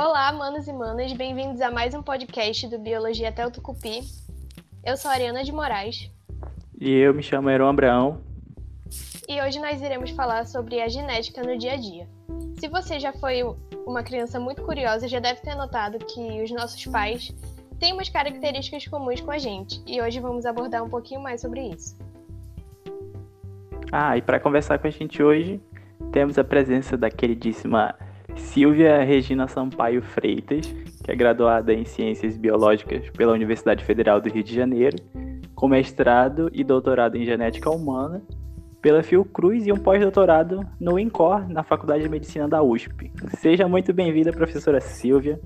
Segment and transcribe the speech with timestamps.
[0.00, 3.98] Olá, manos e manas, bem-vindos a mais um podcast do Biologia até o Tucupi.
[4.84, 6.08] Eu sou a Ariana de Moraes.
[6.80, 8.20] E eu me chamo Heron Abraão.
[9.28, 12.06] E hoje nós iremos falar sobre a genética no dia a dia.
[12.60, 13.42] Se você já foi
[13.84, 17.34] uma criança muito curiosa, já deve ter notado que os nossos pais
[17.80, 19.82] têm umas características comuns com a gente.
[19.84, 21.98] E hoje vamos abordar um pouquinho mais sobre isso.
[23.90, 25.60] Ah, e para conversar com a gente hoje,
[26.12, 27.96] temos a presença da queridíssima
[28.38, 30.66] Silvia Regina Sampaio Freitas,
[31.04, 34.96] que é graduada em Ciências Biológicas pela Universidade Federal do Rio de Janeiro,
[35.54, 38.22] com mestrado e doutorado em Genética Humana
[38.80, 43.12] pela Fiocruz e um pós-doutorado no INCOR, na Faculdade de Medicina da USP.
[43.38, 45.40] Seja muito bem-vinda, professora Silvia.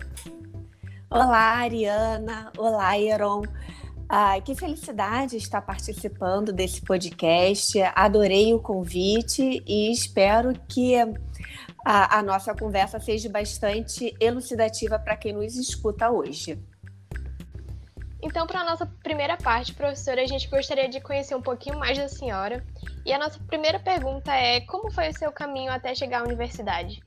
[1.11, 2.53] Olá, Ariana.
[2.59, 3.43] Olá, Heron.
[4.09, 7.81] Ai, que felicidade estar participando desse podcast.
[7.95, 10.95] Adorei o convite e espero que
[11.85, 16.59] a, a nossa conversa seja bastante elucidativa para quem nos escuta hoje.
[18.23, 21.99] Então, para a nossa primeira parte, professora, a gente gostaria de conhecer um pouquinho mais
[21.99, 22.65] da senhora.
[23.05, 27.03] E a nossa primeira pergunta é: como foi o seu caminho até chegar à universidade?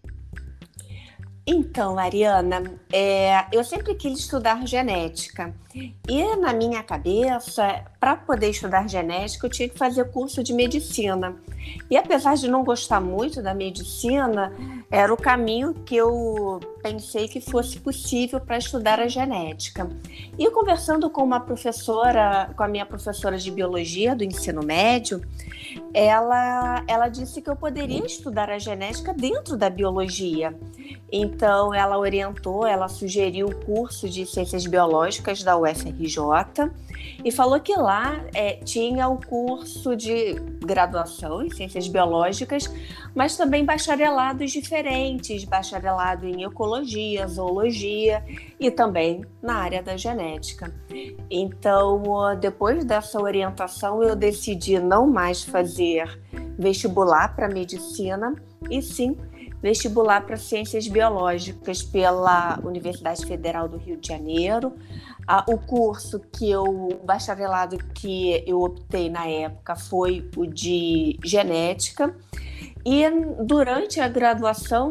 [1.48, 5.56] Então, Ariana, é, eu sempre quis estudar genética.
[6.08, 11.36] E na minha cabeça, para poder estudar genética, eu tinha que fazer curso de medicina.
[11.90, 14.54] E apesar de não gostar muito da medicina,
[14.90, 19.90] era o caminho que eu pensei que fosse possível para estudar a genética.
[20.38, 25.22] E conversando com uma professora, com a minha professora de biologia do ensino médio,
[25.94, 30.56] ela, ela disse que eu poderia estudar a genética dentro da biologia.
[31.12, 36.72] Então, ela orientou, ela sugeriu o curso de ciências biológicas da UFRJ
[37.24, 42.72] e falou que lá é, tinha o curso de graduação em ciências biológicas,
[43.14, 48.24] mas também bacharelados diferentes, bacharelado em ecologia, zoologia
[48.60, 50.74] e também na área da genética.
[51.30, 52.04] Então,
[52.40, 56.20] depois dessa orientação, eu decidi não mais fazer
[56.58, 58.36] vestibular para medicina
[58.70, 59.18] e sim
[59.62, 64.74] vestibular para Ciências Biológicas pela Universidade Federal do Rio de Janeiro.
[65.28, 71.18] Ah, o curso que eu, o bacharelado que eu optei na época foi o de
[71.24, 72.16] genética.
[72.86, 73.04] E
[73.44, 74.90] durante a graduação,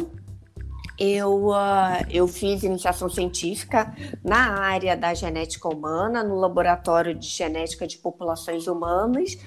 [0.98, 3.94] eu, uh, eu fiz iniciação científica
[4.24, 9.38] na área da genética humana, no Laboratório de Genética de Populações Humanas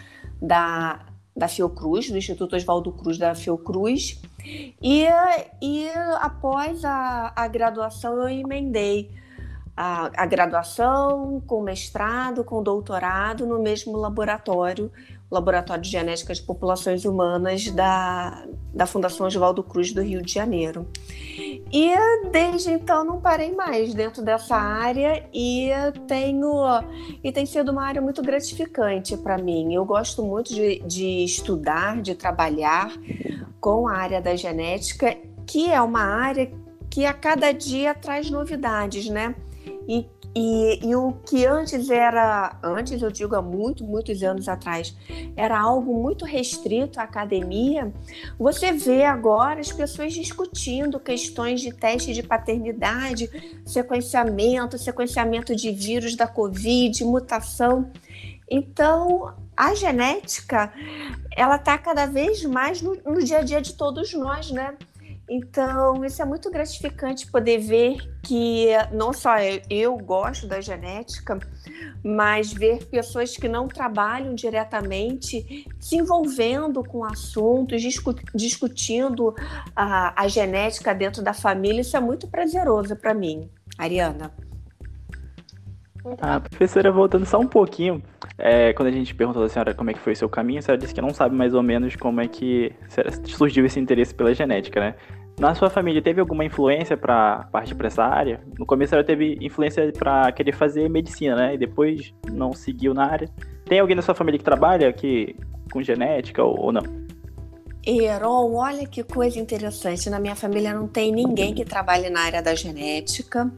[0.41, 1.05] da,
[1.35, 4.21] da Fiocruz, do Instituto Oswaldo Cruz da Fiocruz.
[4.81, 5.05] E,
[5.61, 5.89] e
[6.19, 9.11] após a, a graduação, eu emendei
[9.77, 14.91] a, a, graduação com mestrado, com doutorado no mesmo laboratório,
[15.29, 20.87] Laboratório de Genética de Populações Humanas da, da Fundação Oswaldo Cruz do Rio de Janeiro.
[21.71, 21.93] E
[22.31, 25.69] desde então não parei mais dentro dessa área e
[26.07, 26.49] tenho
[27.21, 29.73] e tem sido uma área muito gratificante para mim.
[29.73, 32.93] Eu gosto muito de, de estudar, de trabalhar
[33.59, 35.15] com a área da genética,
[35.45, 36.49] que é uma área
[36.89, 39.35] que a cada dia traz novidades, né?
[39.87, 40.05] E
[40.39, 44.95] e, e, o que antes era, antes eu digo há muito, muitos anos atrás,
[45.35, 47.91] era algo muito restrito à academia,
[48.37, 53.27] você vê agora as pessoas discutindo questões de teste de paternidade,
[53.65, 57.91] sequenciamento, sequenciamento de vírus da Covid, mutação.
[58.47, 60.71] Então, a genética,
[61.35, 64.75] ela está cada vez mais no, no dia a dia de todos nós, né?
[65.29, 71.37] Então, isso é muito gratificante poder ver que não só eu, eu, gosto da genética,
[72.01, 79.35] mas ver pessoas que não trabalham diretamente se envolvendo com assuntos, discu discutindo
[79.75, 81.81] a, a genética dentro da família.
[81.81, 84.31] Isso é muito prazeroso para mim, Ariana.
[86.21, 88.01] A professora, voltando só um pouquinho,
[88.37, 90.61] é, quando a gente perguntou da senhora como é que foi o seu caminho, a
[90.61, 92.73] senhora disse que não sabe mais ou menos como é que
[93.25, 94.95] surgiu esse interesse pela genética, né?
[95.39, 98.41] Na sua família, teve alguma influência para partir para essa área?
[98.57, 101.53] No começo ela teve influência para querer fazer medicina, né?
[101.53, 103.29] E depois não seguiu na área.
[103.63, 105.35] Tem alguém na sua família que trabalha aqui
[105.71, 106.81] com genética ou, ou não?
[107.85, 110.09] Heron, olha que coisa interessante.
[110.09, 113.49] Na minha família não tem ninguém que trabalhe na área da genética.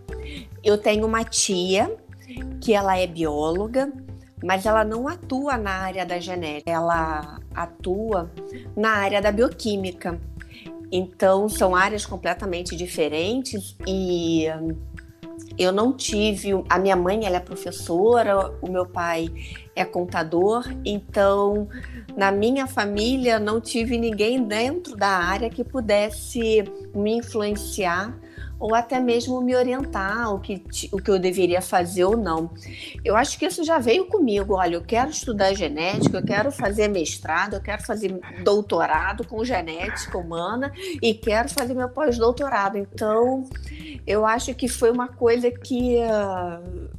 [0.62, 1.90] Eu tenho uma tia
[2.62, 3.92] que ela é bióloga,
[4.44, 6.70] mas ela não atua na área da genética.
[6.70, 8.30] Ela atua
[8.76, 10.20] na área da bioquímica.
[10.92, 14.48] Então, são áreas completamente diferentes e
[15.58, 16.52] eu não tive.
[16.70, 19.28] A minha mãe ela é professora, o meu pai
[19.76, 21.68] é contador, então
[22.16, 26.64] na minha família não tive ninguém dentro da área que pudesse
[26.96, 28.18] me influenciar
[28.60, 30.62] ou até mesmo me orientar o que,
[30.92, 32.52] o que eu deveria fazer ou não.
[33.06, 34.56] Eu acho que isso já veio comigo.
[34.56, 40.18] Olha, eu quero estudar genética, eu quero fazer mestrado, eu quero fazer doutorado com genética
[40.18, 42.78] humana e quero fazer meu pós-doutorado.
[42.78, 43.48] Então,
[44.06, 45.98] eu acho que foi uma coisa que.
[45.98, 46.90] Uh,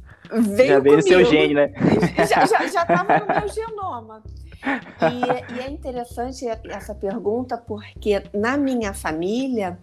[0.41, 1.73] veio já veio no seu gene, né?
[2.17, 4.23] Já estava já, já no meu genoma.
[4.63, 9.77] E, e, é interessante essa pergunta porque na minha família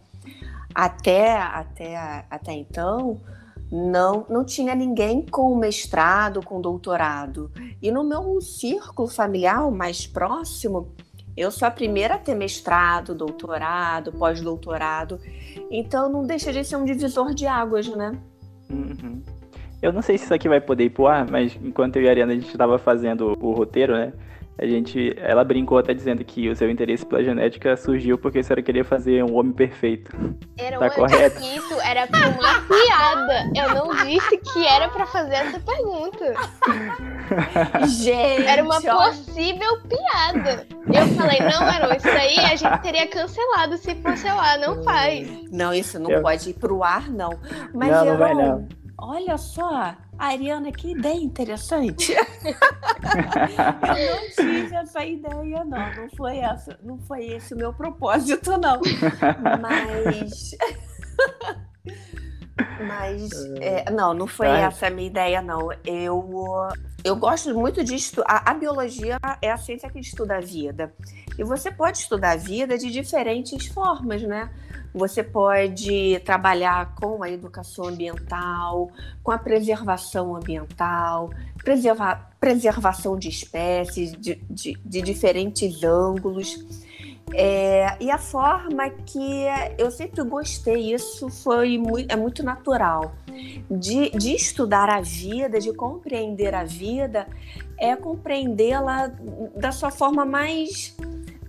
[0.78, 3.20] até, até, até então,
[3.69, 7.50] não, não tinha ninguém com mestrado, com doutorado.
[7.82, 10.94] E no meu círculo familiar mais próximo,
[11.36, 15.19] eu sou a primeira a ter mestrado, doutorado, pós-doutorado.
[15.69, 18.12] Então não deixa de ser um divisor de águas, né?
[18.70, 19.20] Uhum.
[19.82, 22.06] Eu não sei se isso aqui vai poder ir pro ar, mas enquanto eu e
[22.06, 24.12] a Ariana a gente estava fazendo o roteiro, né?
[24.60, 28.43] A gente, ela brincou até dizendo que o seu interesse pela genética surgiu porque a
[28.43, 30.10] senhora queria fazer um homem perfeito.
[30.56, 31.40] Era tá uma, correto?
[31.40, 33.52] Isso era pra uma piada.
[33.55, 36.34] Eu não disse que era para fazer essa pergunta.
[37.87, 40.66] Gente, era uma possível piada.
[40.93, 45.28] Eu falei, não, Aaron, isso aí a gente teria cancelado se fosse ar, não faz.
[45.52, 46.20] Não, isso não eu...
[46.20, 47.31] pode ir pro ar, não.
[47.72, 48.66] Mas não, não vai não.
[49.00, 52.12] Olha só, Ariana, que ideia interessante.
[52.43, 55.94] eu não tive essa ideia, não.
[55.94, 58.81] Não foi, essa, não foi esse o meu propósito, não.
[59.61, 60.56] Mas.
[62.87, 63.31] Mas,
[63.61, 65.69] é, não, não foi essa a minha ideia, não.
[65.85, 66.69] Eu,
[67.05, 68.26] eu gosto muito de estudar.
[68.29, 70.93] A, a biologia é a ciência que estuda a vida.
[71.38, 74.50] E você pode estudar a vida de diferentes formas, né?
[74.99, 78.91] Você pode trabalhar com a educação ambiental,
[79.23, 81.31] com a preservação ambiental,
[81.62, 86.65] preserva preservação de espécies de, de, de diferentes ângulos.
[87.33, 89.45] É, e a forma que
[89.77, 93.15] eu sempre gostei, isso foi muito, é muito natural,
[93.71, 97.29] de, de estudar a vida, de compreender a vida,
[97.79, 99.12] é compreendê-la
[99.55, 100.97] da sua forma mais,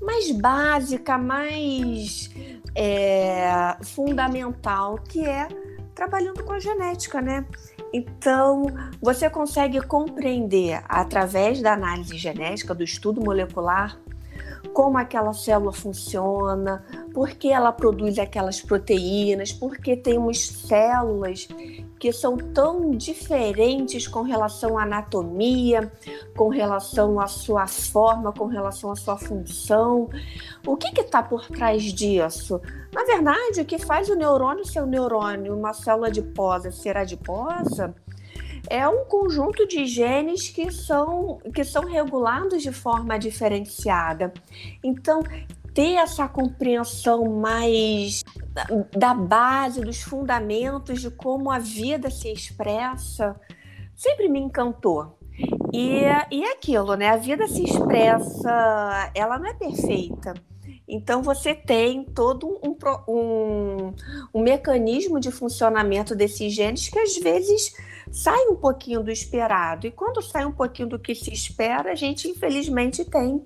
[0.01, 2.29] mais básica, mais
[2.75, 5.47] é, fundamental, que é
[5.95, 7.45] trabalhando com a genética, né?
[7.91, 8.67] Então,
[9.01, 13.99] você consegue compreender através da análise genética, do estudo molecular,
[14.73, 16.83] como aquela célula funciona,
[17.13, 21.47] por que ela produz aquelas proteínas, porque temos células
[21.99, 25.91] que são tão diferentes com relação à anatomia,
[26.35, 30.09] com relação à sua forma, com relação à sua função.
[30.65, 32.61] O que está por trás disso?
[32.93, 37.93] Na verdade, o que faz o neurônio ser um neurônio, uma célula adiposa ser adiposa,
[38.69, 44.33] é um conjunto de genes que são, que são regulados de forma diferenciada.
[44.83, 45.21] Então,
[45.73, 48.23] ter essa compreensão mais
[48.97, 53.39] da base, dos fundamentos de como a vida se expressa,
[53.95, 55.17] sempre me encantou.
[55.71, 56.01] E,
[56.31, 57.09] e é aquilo, né?
[57.09, 60.33] A vida se expressa, ela não é perfeita.
[60.87, 62.75] Então você tem todo um,
[63.07, 63.93] um,
[64.33, 67.75] um mecanismo de funcionamento desses genes que às vezes
[68.11, 69.87] sai um pouquinho do esperado.
[69.87, 73.45] E quando sai um pouquinho do que se espera, a gente infelizmente tem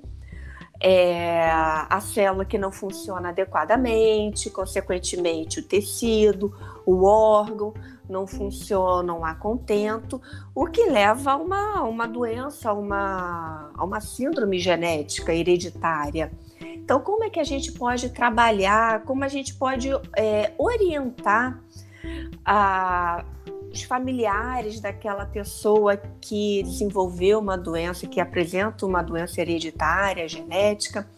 [0.81, 6.54] é, a célula que não funciona adequadamente, consequentemente o tecido,
[6.85, 7.73] o órgão
[8.09, 10.21] não funcionam a contento,
[10.54, 16.31] o que leva a uma, uma doença, a uma, a uma síndrome genética hereditária.
[16.61, 21.64] Então, como é que a gente pode trabalhar, como a gente pode é, orientar
[22.44, 23.23] a,
[23.73, 31.09] os familiares daquela pessoa que desenvolveu uma doença, que apresenta uma doença hereditária, genética.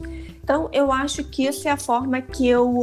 [0.41, 2.73] Então, eu acho que isso é a forma que eu,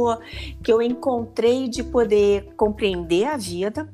[0.63, 3.91] que eu encontrei de poder compreender a vida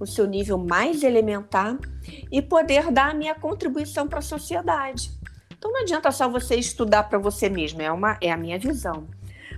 [0.00, 1.76] no seu nível mais elementar
[2.32, 5.10] e poder dar a minha contribuição para a sociedade.
[5.52, 9.06] Então, não adianta só você estudar para você mesmo, é, uma, é a minha visão.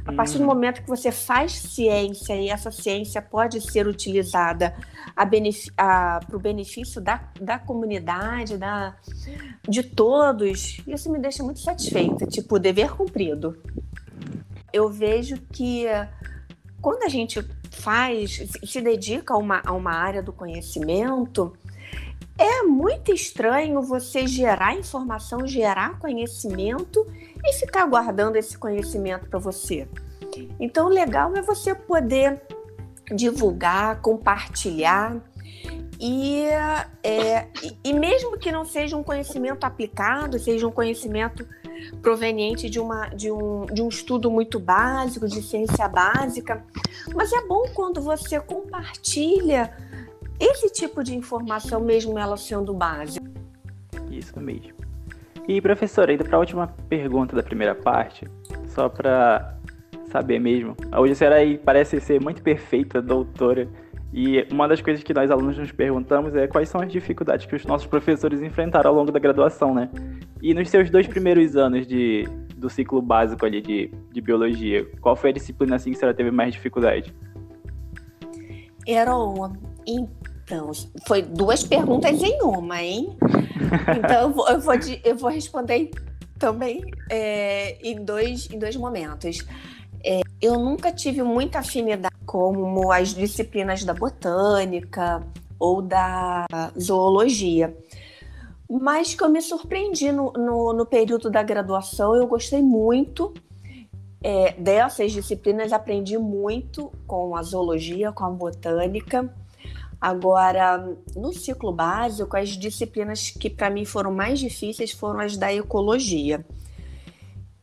[0.05, 0.47] A partir do uhum.
[0.47, 4.75] momento que você faz ciência e essa ciência pode ser utilizada
[5.15, 8.97] para o benefício da, da comunidade, da,
[9.69, 13.57] de todos, isso me deixa muito satisfeita, tipo, dever cumprido.
[14.73, 15.87] Eu vejo que
[16.81, 17.41] quando a gente
[17.71, 21.53] faz, se dedica a uma, a uma área do conhecimento,
[22.43, 27.07] é muito estranho você gerar informação, gerar conhecimento
[27.45, 29.89] e ficar guardando esse conhecimento para você.
[30.59, 32.41] Então, o legal é você poder
[33.15, 35.21] divulgar, compartilhar
[36.01, 36.47] e,
[37.03, 37.47] é,
[37.85, 41.47] e, mesmo que não seja um conhecimento aplicado, seja um conhecimento
[42.01, 46.65] proveniente de, uma, de, um, de um estudo muito básico, de ciência básica,
[47.15, 49.73] mas é bom quando você compartilha
[50.43, 53.31] esse tipo de informação, mesmo ela sendo básica.
[54.11, 54.75] Isso mesmo.
[55.47, 58.29] E, professora, ainda para a última pergunta da primeira parte,
[58.67, 59.57] só para
[60.11, 60.77] saber mesmo.
[60.97, 63.69] Hoje a senhora aí parece ser muito perfeita, doutora.
[64.13, 67.57] E uma das coisas que nós alunos nos perguntamos é quais são as dificuldades que
[67.57, 69.89] os nossos professores enfrentaram ao longo da graduação, né?
[70.43, 75.17] E nos seus dois primeiros anos de, do ciclo básico ali de, de biologia, qual
[75.17, 77.15] foi a disciplina assim que a senhora teve mais dificuldade?
[78.87, 79.53] Eram,
[80.45, 80.71] então,
[81.07, 83.17] foi duas perguntas em uma, hein?
[83.97, 85.91] Então eu vou, vou, eu vou responder
[86.39, 89.39] também é, em, dois, em dois momentos.
[90.05, 95.23] É, eu nunca tive muita afinidade como as disciplinas da botânica
[95.59, 96.47] ou da
[96.79, 97.77] zoologia.
[98.69, 103.33] Mas que eu me surpreendi no, no, no período da graduação, eu gostei muito
[104.23, 109.33] é, dessas disciplinas, aprendi muito com a zoologia, com a botânica.
[110.03, 115.55] Agora, no ciclo básico, as disciplinas que para mim foram mais difíceis foram as da
[115.55, 116.45] ecologia.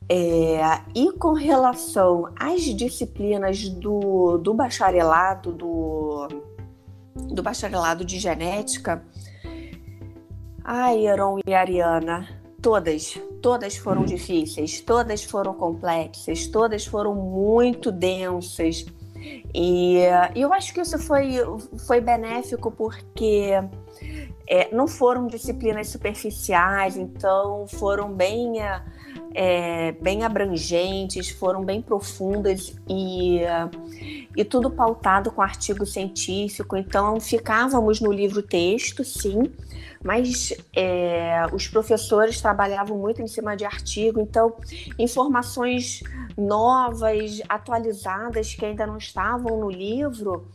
[0.07, 0.61] É,
[0.95, 6.29] e com relação às disciplinas do, do bacharelado, do,
[7.13, 9.05] do bacharelado de genética,
[10.63, 12.25] ai, Heron e Ariana,
[12.61, 18.85] todas, todas foram difíceis, todas foram complexas, todas foram muito densas.
[19.53, 19.99] E
[20.35, 21.35] eu acho que isso foi,
[21.85, 23.51] foi benéfico porque
[24.47, 28.81] é, não foram disciplinas superficiais, então foram bem é,
[30.01, 33.41] bem abrangentes, foram bem profundas e,
[34.35, 36.75] e tudo pautado com artigo científico.
[36.75, 39.51] Então, ficávamos no livro-texto, sim,
[40.03, 44.55] mas é, os professores trabalhavam muito em cima de artigo, então,
[44.97, 46.01] informações
[46.37, 50.47] novas, atualizadas, que ainda não estavam no livro.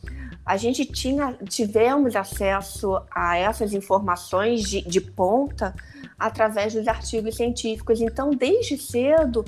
[0.45, 5.75] A gente tinha, tivemos acesso a essas informações de, de ponta
[6.18, 8.00] através dos artigos científicos.
[8.00, 9.44] Então, desde cedo,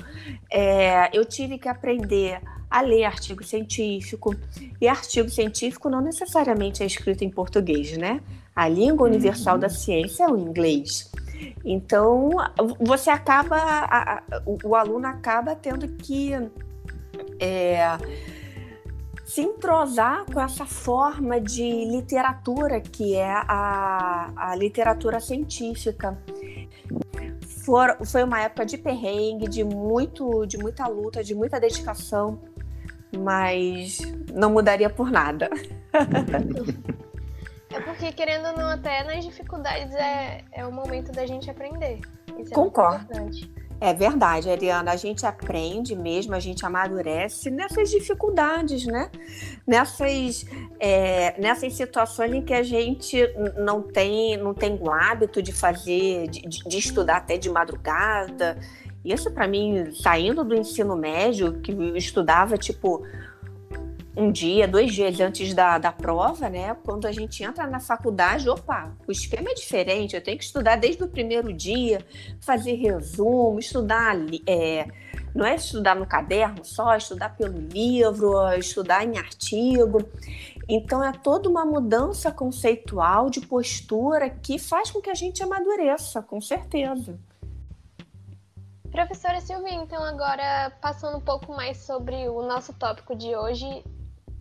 [0.51, 4.35] é, eu tive que aprender a ler artigo científico.
[4.79, 8.21] E artigo científico não necessariamente é escrito em português, né?
[8.55, 9.61] A língua universal uhum.
[9.61, 11.11] da ciência é o inglês.
[11.63, 12.31] Então,
[12.79, 16.31] você acaba, a, a, o, o, aluno acaba tendo que
[17.39, 17.97] é,
[19.23, 26.17] se entrosar com essa forma de literatura que é a, a literatura científica.
[27.67, 32.39] For, foi uma época de perrengue, de, muito, de muita luta, de muita dedicação,
[33.19, 33.97] mas
[34.33, 35.49] não mudaria por nada.
[37.69, 41.99] É porque, querendo ou não, até nas dificuldades é, é o momento da gente aprender.
[42.39, 43.05] Isso é Concordo.
[43.79, 44.91] É verdade, Ariana.
[44.91, 49.11] A gente aprende mesmo, a gente amadurece nessas dificuldades, né?
[49.67, 50.45] Nessas,
[50.79, 53.17] é, nessas situações em que a gente
[53.55, 58.57] não tem, não tem o hábito de fazer, de, de estudar até de madrugada.
[59.05, 63.05] Isso, para mim, saindo do ensino médio, que estudava tipo
[64.17, 66.75] um dia, dois dias antes da, da prova, né?
[66.83, 70.75] Quando a gente entra na faculdade, opa, o esquema é diferente, eu tenho que estudar
[70.75, 72.03] desde o primeiro dia,
[72.41, 74.15] fazer resumo, estudar.
[74.47, 74.87] É,
[75.35, 80.03] não é estudar no caderno só, é estudar pelo livro, estudar em artigo.
[80.67, 86.23] Então é toda uma mudança conceitual de postura que faz com que a gente amadureça,
[86.23, 87.19] com certeza.
[88.91, 93.83] Professora Silvia, então agora passando um pouco mais sobre o nosso tópico de hoje,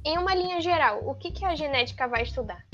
[0.07, 2.65] em uma linha geral, o que, que a genética vai estudar?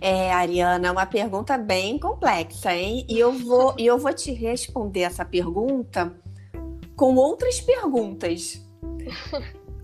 [0.00, 3.06] É, Ariana, é uma pergunta bem complexa, hein?
[3.08, 6.16] E eu vou, e eu vou te responder essa pergunta
[6.96, 8.66] com outras perguntas.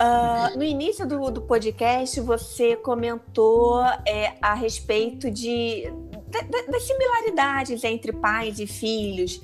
[0.01, 5.85] Uh, no início do, do, podcast, você comentou é, a respeito de,
[6.71, 9.41] das similaridades entre pais e filhos.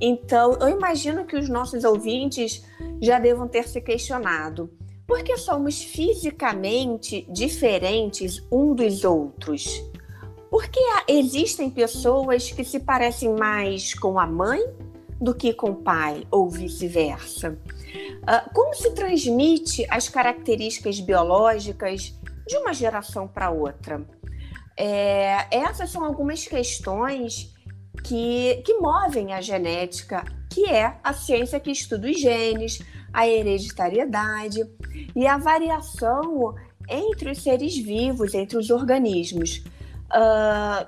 [0.00, 2.64] Então, eu imagino que os nossos ouvintes
[3.00, 4.70] já devam ter se questionado
[5.12, 9.84] porque somos fisicamente diferentes um dos outros.
[10.50, 14.58] Porque existem pessoas que se parecem mais com a mãe
[15.20, 17.58] do que com o pai, ou vice-versa.
[18.26, 24.02] Ah, como se transmite as características biológicas de uma geração para outra?
[24.78, 27.54] É, essas são algumas questões
[28.02, 32.78] que, que movem a genética, que é a ciência que estuda os genes,
[33.12, 34.64] a hereditariedade
[35.14, 36.54] e a variação
[36.88, 39.64] entre os seres vivos, entre os organismos.
[40.10, 40.86] Uh,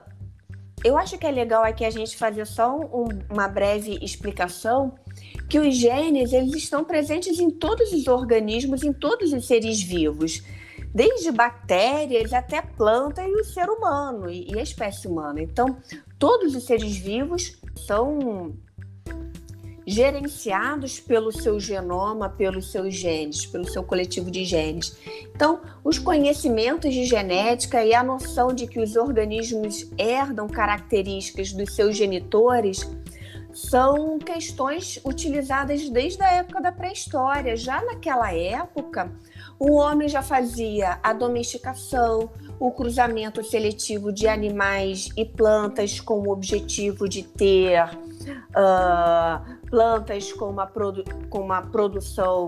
[0.84, 4.94] eu acho que é legal aqui a gente fazer só um, uma breve explicação
[5.48, 10.42] que os genes eles estão presentes em todos os organismos, em todos os seres vivos,
[10.94, 15.40] desde bactérias até planta e o ser humano e, e a espécie humana.
[15.40, 15.78] Então,
[16.18, 18.54] todos os seres vivos são
[19.86, 24.96] gerenciados pelo seu genoma, pelos seus genes, pelo seu coletivo de genes.
[25.34, 31.74] Então, os conhecimentos de genética e a noção de que os organismos herdam características dos
[31.74, 32.88] seus genitores
[33.54, 37.56] são questões utilizadas desde a época da pré-história.
[37.56, 39.12] Já naquela época,
[39.58, 46.32] o homem já fazia a domesticação, o cruzamento seletivo de animais e plantas com o
[46.32, 52.46] objetivo de ter uh, plantas com uma, produ com uma produção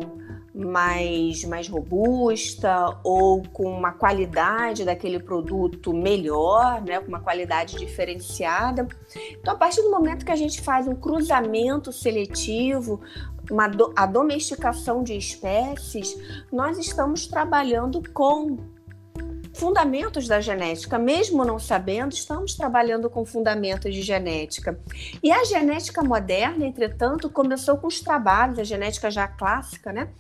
[0.54, 8.86] mais, mais robusta ou com uma qualidade daquele produto melhor, né, com uma qualidade diferenciada.
[9.32, 13.00] Então, a partir do momento que a gente faz um cruzamento seletivo,
[13.50, 16.16] uma do, a domesticação de espécies,
[16.52, 18.56] nós estamos trabalhando com
[19.56, 24.78] fundamentos da genética, mesmo não sabendo, estamos trabalhando com fundamentos de genética.
[25.22, 30.10] E a genética moderna, entretanto, começou com os trabalhos, a genética já clássica, né?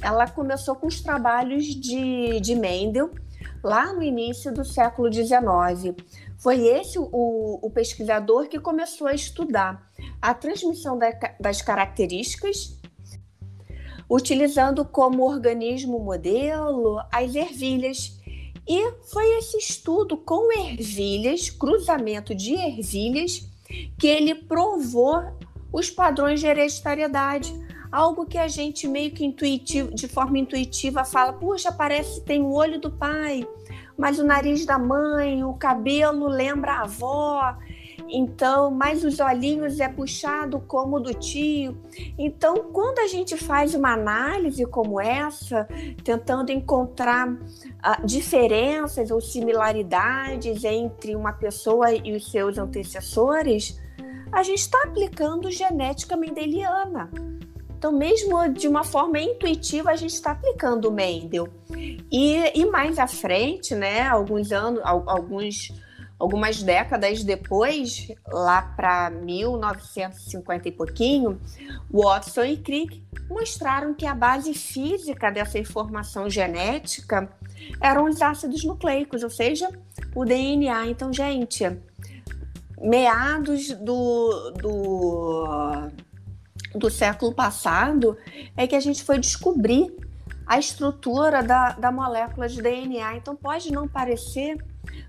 [0.00, 3.10] Ela começou com os trabalhos de, de Mendel,
[3.62, 5.94] lá no início do século XIX.
[6.38, 9.90] Foi esse o, o pesquisador que começou a estudar
[10.22, 12.76] a transmissão da, das características
[14.08, 18.15] utilizando como organismo modelo as ervilhas
[18.68, 23.48] e foi esse estudo com ervilhas, cruzamento de ervilhas,
[23.98, 25.22] que ele provou
[25.72, 27.54] os padrões de hereditariedade.
[27.92, 32.42] Algo que a gente meio que intuitivo, de forma intuitiva fala, puxa, parece que tem
[32.42, 33.46] o olho do pai,
[33.96, 37.56] mas o nariz da mãe, o cabelo lembra a avó,
[38.08, 41.76] então, mas os olhinhos é puxado como do tio.
[42.18, 45.66] Então, quando a gente faz uma análise como essa,
[46.04, 53.80] tentando encontrar uh, diferenças ou similaridades entre uma pessoa e os seus antecessores,
[54.32, 57.10] a gente está aplicando genética mendeliana.
[57.78, 61.48] Então, mesmo de uma forma intuitiva, a gente está aplicando o Mendel.
[62.10, 65.72] E, e mais à frente, né, alguns anos, alguns
[66.18, 71.40] algumas décadas depois, lá para 1950 e pouquinho,
[71.90, 77.28] Watson e Crick mostraram que a base física dessa informação genética
[77.80, 79.68] eram os ácidos nucleicos, ou seja,
[80.14, 80.86] o DNA.
[80.86, 81.64] Então, gente,
[82.80, 85.88] meados do, do,
[86.74, 88.16] do século passado
[88.56, 89.94] é que a gente foi descobrir
[90.46, 93.16] a estrutura da, da molécula de DNA.
[93.16, 94.56] Então, pode não parecer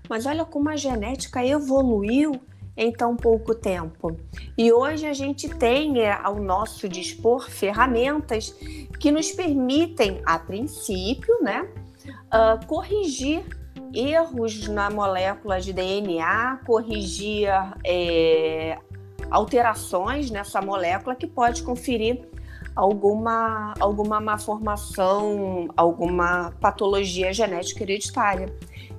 [0.08, 2.40] mas olha como a genética evoluiu
[2.76, 4.16] em tão pouco tempo.
[4.56, 8.54] E hoje a gente tem é, ao nosso dispor ferramentas
[9.00, 11.68] que nos permitem, a princípio, né,
[12.06, 13.44] uh, corrigir
[13.92, 17.48] erros na molécula de DNA, corrigir
[17.84, 18.78] é,
[19.30, 22.28] alterações nessa molécula que pode conferir
[22.74, 28.54] alguma, alguma malformação, alguma patologia genética hereditária.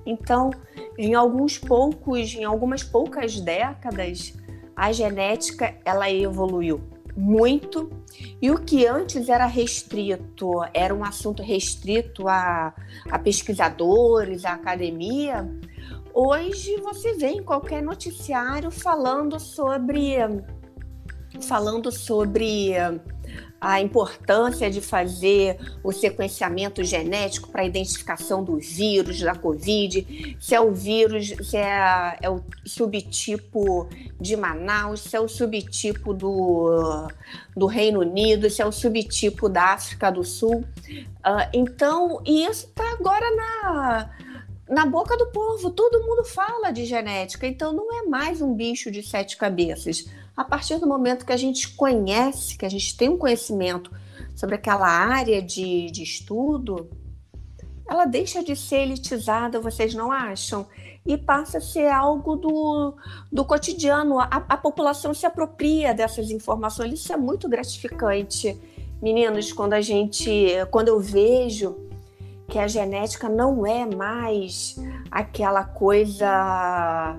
[0.10, 0.50] Então,
[0.98, 4.34] em alguns poucos, em algumas poucas décadas,
[4.76, 6.82] a genética ela evoluiu
[7.15, 7.91] muito.
[8.41, 12.74] E o que antes era restrito, era um assunto restrito a,
[13.12, 15.48] a pesquisadores, à academia,
[16.13, 20.17] hoje você vê em qualquer noticiário falando sobre
[21.41, 22.72] falando sobre
[23.60, 30.62] a importância de fazer o sequenciamento genético para identificação do vírus, da Covid, se é
[30.62, 37.08] o vírus, se é, é, o subtipo de Manaus, se é o subtipo do,
[37.56, 40.63] do Reino Unido, se é o subtipo da África do Sul.
[40.89, 44.10] Uh, então, e isso está agora na
[44.69, 48.91] na boca do povo, todo mundo fala de genética, então não é mais um bicho
[48.91, 50.06] de sete cabeças
[50.39, 53.91] a partir do momento que a gente conhece, que a gente tem um conhecimento
[54.34, 56.89] sobre aquela área de, de estudo,
[57.86, 60.65] ela deixa de ser elitizada, vocês não acham?
[61.06, 62.95] E passa a ser algo do,
[63.30, 64.17] do cotidiano.
[64.17, 66.93] A, a população se apropria dessas informações.
[66.93, 68.58] Isso é muito gratificante,
[69.02, 71.75] meninos, quando a gente, quando eu vejo
[72.47, 74.78] que a genética não é mais
[75.12, 77.17] aquela coisa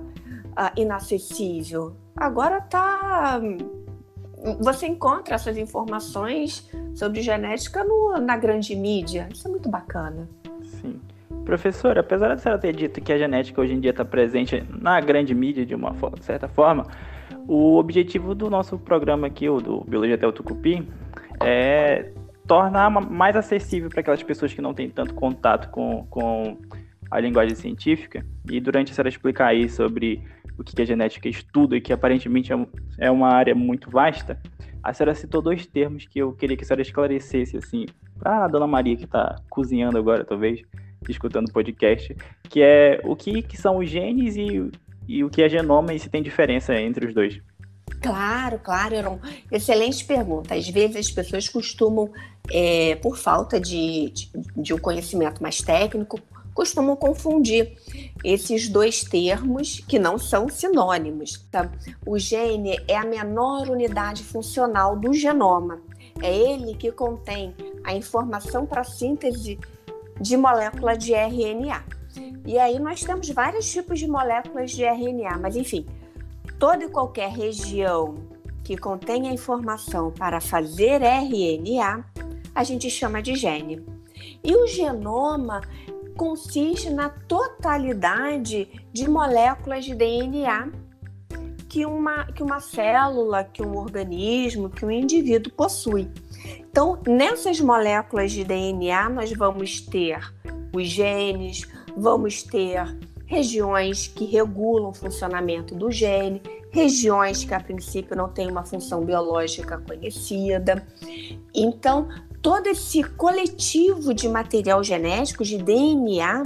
[0.57, 2.00] uh, inacessível.
[2.15, 3.39] Agora tá.
[4.59, 9.29] Você encontra essas informações sobre genética no, na grande mídia.
[9.31, 10.27] Isso é muito bacana.
[10.63, 10.99] Sim.
[11.45, 14.99] Professor, apesar de senhora ter dito que a genética hoje em dia está presente na
[14.99, 16.85] grande mídia de uma certa forma,
[17.47, 20.87] o objetivo do nosso programa aqui, o do Biologia até o Tucupi,
[21.43, 22.11] é
[22.47, 26.57] tornar mais acessível para aquelas pessoas que não têm tanto contato com, com
[27.09, 28.25] a linguagem científica.
[28.49, 30.23] E durante a senhora explicar aí sobre
[30.57, 34.39] o que a genética estuda e que aparentemente é, é uma área muito vasta,
[34.83, 37.85] a senhora citou dois termos que eu queria que a senhora esclarecesse, assim,
[38.17, 40.61] para a dona Maria que está cozinhando agora, talvez,
[41.07, 42.15] escutando o podcast,
[42.49, 44.71] que é o que, que são os genes e,
[45.07, 47.39] e o que é genoma e se tem diferença entre os dois.
[48.01, 49.19] Claro, claro, Eron.
[49.51, 50.55] Excelente pergunta.
[50.55, 52.11] Às vezes as pessoas costumam,
[52.51, 56.19] é, por falta de, de, de um conhecimento mais técnico,
[56.53, 57.77] costumam confundir
[58.23, 61.45] esses dois termos que não são sinônimos.
[61.51, 61.71] Tá?
[62.05, 65.81] O gene é a menor unidade funcional do genoma.
[66.21, 69.59] É ele que contém a informação para síntese
[70.19, 71.83] de molécula de RNA.
[72.45, 75.85] E aí nós temos vários tipos de moléculas de RNA, mas enfim,
[76.59, 78.15] toda e qualquer região
[78.63, 82.05] que contém a informação para fazer RNA,
[82.53, 83.83] a gente chama de gene.
[84.43, 85.61] E o genoma
[86.15, 90.71] consiste na totalidade de moléculas de DNA
[91.67, 96.09] que uma, que uma célula, que um organismo, que um indivíduo possui.
[96.59, 100.19] Então, nessas moléculas de DNA, nós vamos ter
[100.73, 102.83] os genes, vamos ter
[103.25, 109.05] regiões que regulam o funcionamento do gene, regiões que a princípio não têm uma função
[109.05, 110.85] biológica conhecida.
[111.53, 112.09] Então,
[112.41, 116.43] todo esse coletivo de material genético, de DNA,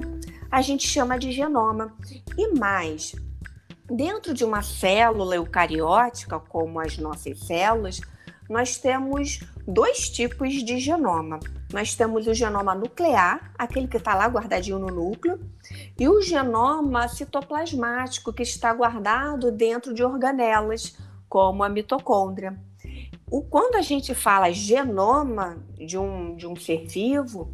[0.51, 1.95] a gente chama de genoma.
[2.37, 3.15] E mais,
[3.89, 8.01] dentro de uma célula eucariótica, como as nossas células,
[8.49, 11.39] nós temos dois tipos de genoma.
[11.73, 15.39] Nós temos o genoma nuclear, aquele que está lá guardadinho no núcleo,
[15.97, 20.95] e o genoma citoplasmático, que está guardado dentro de organelas,
[21.27, 22.55] como a mitocôndria.
[23.29, 27.51] O, quando a gente fala genoma de um, de um ser vivo,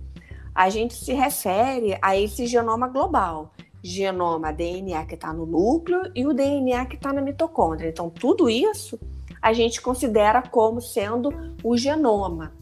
[0.53, 3.53] a gente se refere a esse genoma global.
[3.81, 7.89] Genoma DNA que está no núcleo e o DNA que está na mitocôndria.
[7.89, 8.99] Então, tudo isso
[9.41, 12.53] a gente considera como sendo o genoma.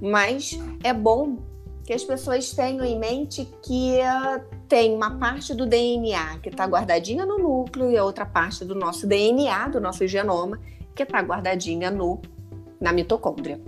[0.00, 1.36] Mas é bom
[1.84, 6.64] que as pessoas tenham em mente que uh, tem uma parte do DNA que está
[6.64, 10.58] guardadinha no núcleo e a outra parte do nosso DNA, do nosso genoma,
[10.94, 12.22] que está guardadinha no
[12.80, 13.60] na mitocôndria.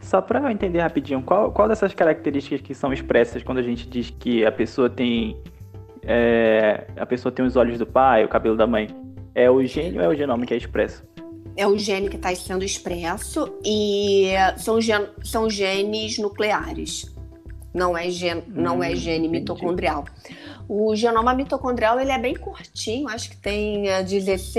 [0.00, 3.88] Só para eu entender rapidinho, qual, qual dessas características que são expressas quando a gente
[3.88, 5.40] diz que a pessoa tem
[6.04, 8.88] é, a pessoa tem os olhos do pai, o cabelo da mãe,
[9.34, 11.04] é o gene ou é o genoma que é expresso?
[11.56, 17.14] É o gene que está sendo expresso e são, gen, são genes nucleares.
[17.74, 20.04] Não é, gen, não é hum, gene mitocondrial.
[20.68, 24.56] O genoma mitocondrial ele é bem curtinho, acho que tem 16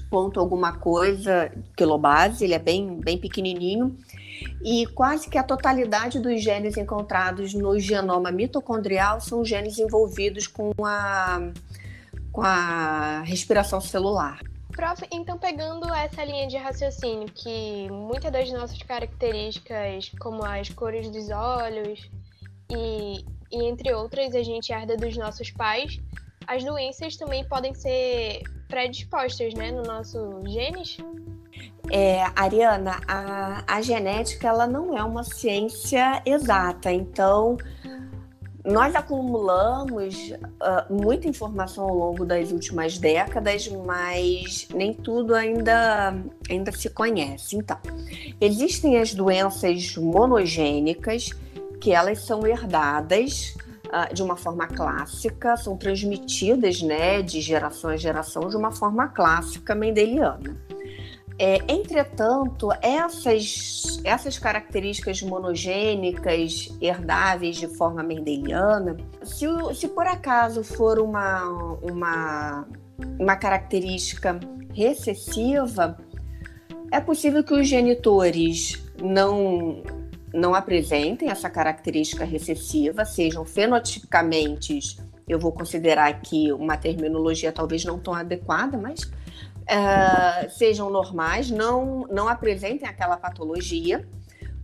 [0.00, 3.96] eh, ponto alguma coisa quilobase, ele é bem, bem pequenininho.
[4.64, 10.72] E quase que a totalidade dos genes encontrados no genoma mitocondrial são genes envolvidos com
[10.84, 11.52] a,
[12.32, 14.40] com a respiração celular.
[14.72, 21.10] Prof, então pegando essa linha de raciocínio, que muitas das nossas características, como as cores
[21.10, 22.10] dos olhos
[22.70, 26.00] e e entre outras a gente herda dos nossos pais,
[26.46, 30.96] as doenças também podem ser predispostas, né, no nosso genes?
[31.90, 37.58] É, Ariana, a, a genética ela não é uma ciência exata, então
[38.64, 46.14] nós acumulamos uh, muita informação ao longo das últimas décadas, mas nem tudo ainda,
[46.48, 47.56] ainda se conhece.
[47.56, 47.76] Então,
[48.40, 51.30] existem as doenças monogênicas,
[51.82, 57.96] que elas são herdadas uh, de uma forma clássica, são transmitidas né, de geração a
[57.96, 60.56] geração de uma forma clássica mendeliana.
[61.36, 71.00] É, entretanto, essas, essas características monogênicas herdáveis de forma mendeliana, se, se por acaso for
[71.00, 71.42] uma,
[71.82, 72.68] uma,
[73.18, 74.38] uma característica
[74.72, 75.98] recessiva,
[76.92, 79.82] é possível que os genitores não
[80.32, 87.98] não apresentem essa característica recessiva, sejam fenotipicamente, eu vou considerar aqui uma terminologia talvez não
[87.98, 94.06] tão adequada, mas uh, sejam normais, não, não apresentem aquela patologia,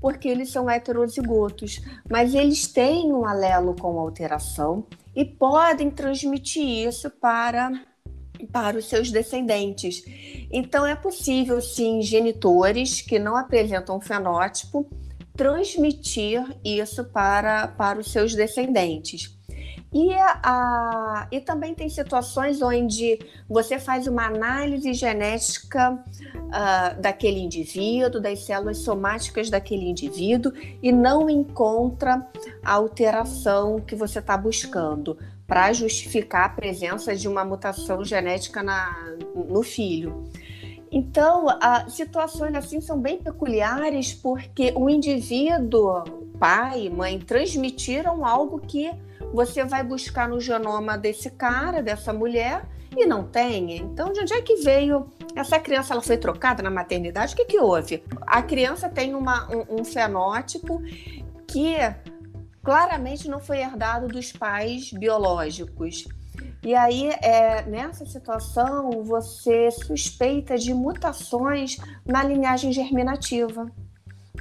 [0.00, 7.10] porque eles são heterozigotos, mas eles têm um alelo com alteração e podem transmitir isso
[7.10, 7.72] para
[8.52, 10.04] para os seus descendentes.
[10.52, 14.88] Então é possível sim genitores que não apresentam fenótipo
[15.38, 19.38] transmitir isso para, para os seus descendentes.
[19.94, 28.20] E, a, e também tem situações onde você faz uma análise genética uh, daquele indivíduo,
[28.20, 32.26] das células somáticas daquele indivíduo, e não encontra
[32.62, 39.14] a alteração que você está buscando para justificar a presença de uma mutação genética na,
[39.34, 40.28] no filho.
[40.90, 41.46] Então,
[41.88, 46.02] situações assim são bem peculiares porque o indivíduo,
[46.38, 48.90] pai mãe, transmitiram algo que
[49.32, 53.76] você vai buscar no genoma desse cara, dessa mulher, e não tem.
[53.76, 55.92] Então, de onde é que veio essa criança?
[55.92, 57.34] Ela foi trocada na maternidade?
[57.34, 58.02] O que, que houve?
[58.26, 60.82] A criança tem uma, um, um fenótipo
[61.46, 61.76] que
[62.62, 66.06] claramente não foi herdado dos pais biológicos.
[66.62, 73.70] E aí, é, nessa situação, você suspeita de mutações na linhagem germinativa.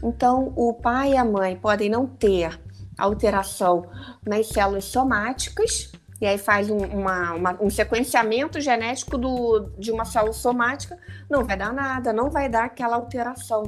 [0.03, 2.59] Então, o pai e a mãe podem não ter
[2.97, 3.85] alteração
[4.25, 10.03] nas células somáticas, e aí faz um, uma, uma, um sequenciamento genético do, de uma
[10.03, 10.97] célula somática,
[11.29, 13.63] não vai dar nada, não vai dar aquela alteração.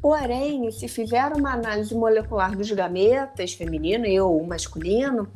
[0.00, 5.28] Porém, se fizer uma análise molecular dos gametas, feminino e ou masculino,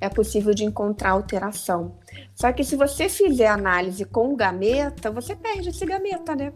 [0.00, 1.96] é possível de encontrar alteração.
[2.34, 6.52] Só que se você fizer análise com gameta, você perde esse gameta, né?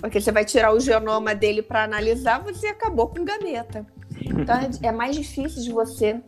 [0.00, 3.86] Porque você vai tirar o genoma dele para analisar, você acabou com gameta.
[4.24, 6.20] Então é, é mais difícil de você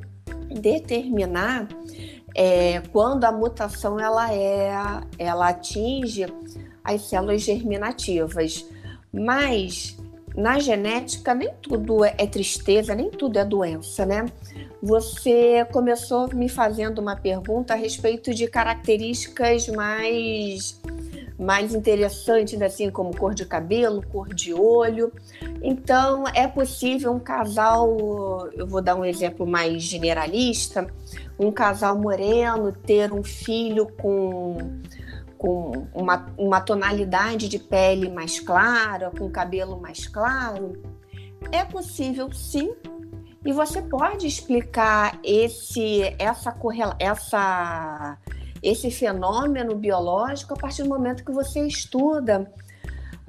[0.61, 1.69] determinar
[2.35, 4.73] é, quando a mutação ela é,
[5.19, 6.27] ela atinge
[6.85, 8.67] as células germinativas.
[9.13, 9.97] Mas
[10.37, 14.27] na genética nem tudo é, é tristeza, nem tudo é doença, né?
[14.83, 20.81] Você começou me fazendo uma pergunta a respeito de características mais
[21.39, 25.13] mais interessantes, assim como cor de cabelo, cor de olho.
[25.61, 30.87] Então, é possível um casal, eu vou dar um exemplo mais generalista,
[31.39, 34.59] um casal moreno ter um filho com,
[35.43, 40.81] com uma, uma tonalidade de pele mais clara, com cabelo mais claro.
[41.51, 42.73] É possível, sim,
[43.45, 46.57] e você pode explicar esse, essa,
[46.97, 48.19] essa
[48.63, 52.49] esse fenômeno biológico a partir do momento que você estuda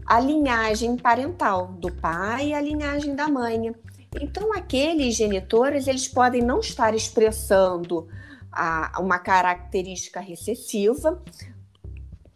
[0.06, 3.74] a linhagem parental do pai e a linhagem da mãe.
[4.22, 8.08] Então, aqueles genitores eles podem não estar expressando
[8.52, 11.20] a, uma característica recessiva,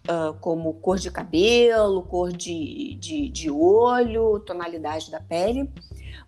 [0.10, 5.70] uh, como cor de cabelo, cor de, de, de olho, tonalidade da pele,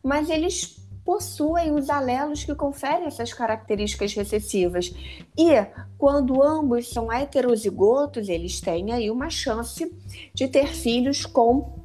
[0.03, 4.93] mas eles possuem os alelos que conferem essas características recessivas.
[5.35, 5.49] E
[5.97, 9.91] quando ambos são heterozigotos, eles têm aí uma chance
[10.35, 11.79] de ter filhos com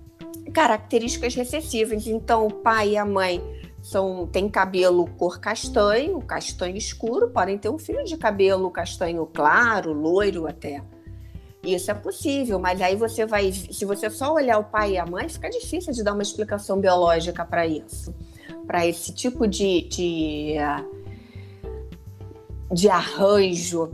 [0.52, 2.06] características recessivas.
[2.06, 3.42] Então, o pai e a mãe
[3.80, 9.92] são, têm cabelo cor castanho, castanho escuro, podem ter um filho de cabelo castanho claro,
[9.92, 10.82] loiro até.
[11.64, 15.06] Isso é possível, mas aí você vai, se você só olhar o pai e a
[15.06, 18.14] mãe, fica difícil de dar uma explicação biológica para isso
[18.66, 20.54] para esse tipo de, de,
[22.72, 23.90] de arranjo.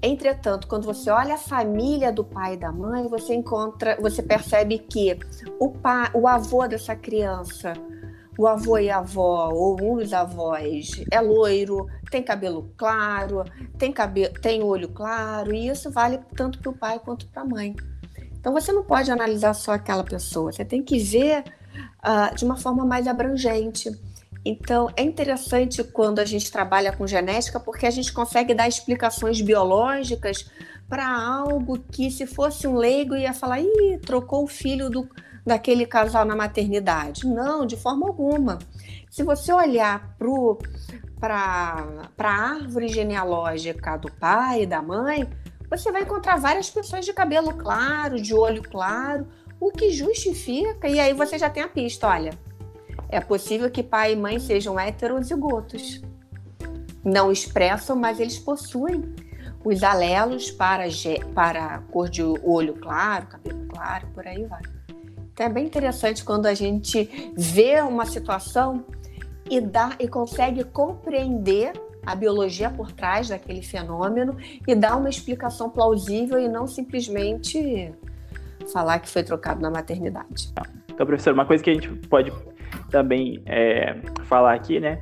[0.00, 4.78] Entretanto, quando você olha a família do pai e da mãe, você encontra, você percebe
[4.78, 5.18] que
[5.58, 7.72] o pai, o avô dessa criança,
[8.38, 13.44] o avô e a avó, ou um dos avós, é loiro, tem cabelo claro,
[13.76, 17.44] tem, cabelo, tem olho claro, e isso vale tanto para o pai quanto para a
[17.44, 17.74] mãe.
[18.38, 21.42] Então você não pode analisar só aquela pessoa, você tem que ver
[21.98, 23.90] uh, de uma forma mais abrangente.
[24.44, 29.40] Então, é interessante quando a gente trabalha com genética, porque a gente consegue dar explicações
[29.40, 30.48] biológicas
[30.88, 35.08] para algo que, se fosse um leigo, ia falar: ih, trocou o filho do,
[35.48, 37.26] daquele casal na maternidade.
[37.26, 38.58] Não, de forma alguma.
[39.10, 40.16] Se você olhar
[41.18, 45.28] para a árvore genealógica do pai e da mãe,
[45.68, 49.26] você vai encontrar várias pessoas de cabelo claro, de olho claro,
[49.58, 52.30] o que justifica, e aí você já tem a pista: olha
[53.08, 56.02] é possível que pai e mãe sejam heterozigotos.
[57.02, 59.14] Não expressam, mas eles possuem
[59.64, 60.84] os alelos para,
[61.34, 64.62] para cor de olho claro, cabelo claro, por aí vai.
[65.38, 68.84] É bem interessante quando a gente vê uma situação
[69.48, 71.72] e dá e consegue compreender
[72.04, 77.92] a biologia por trás daquele fenômeno e dar uma explicação plausível e não simplesmente
[78.72, 80.52] falar que foi trocado na maternidade.
[80.92, 82.32] Então, professor, uma coisa que a gente pode
[82.90, 85.00] também é, falar aqui, né?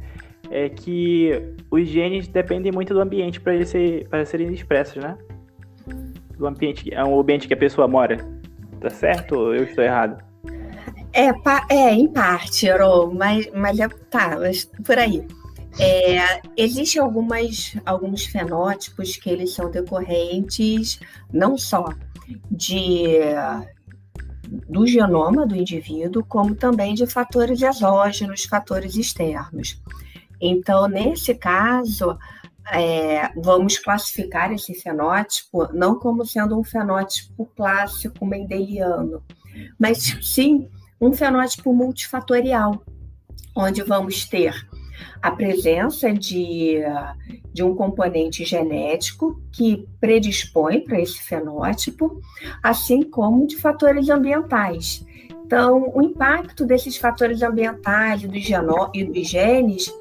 [0.51, 1.31] É que
[1.71, 5.17] os genes dependem muito do ambiente para eles ser, para serem expressos, né?
[6.37, 8.19] Do ambiente, é um ambiente que a pessoa mora.
[8.87, 10.23] Tá certo ou eu estou errado?
[11.13, 11.33] É,
[11.75, 15.27] é em parte, Ro, mas, mas é, tá, mas por aí.
[15.77, 21.01] É, Existem algumas, alguns fenótipos que eles são decorrentes
[21.33, 21.89] não só
[22.49, 23.19] de
[24.69, 29.83] do genoma do indivíduo, como também de fatores exógenos, fatores externos.
[30.41, 32.17] Então, nesse caso,
[32.73, 39.23] é, vamos classificar esse fenótipo não como sendo um fenótipo clássico mendeliano,
[39.79, 40.69] mas sim
[41.01, 42.83] um fenótipo multifatorial,
[43.55, 44.55] onde vamos ter
[45.21, 46.79] a presença de,
[47.53, 52.21] de um componente genético que predispõe para esse fenótipo,
[52.63, 55.05] assim como de fatores ambientais.
[55.45, 58.45] Então, o impacto desses fatores ambientais e dos,
[58.95, 59.93] e dos genes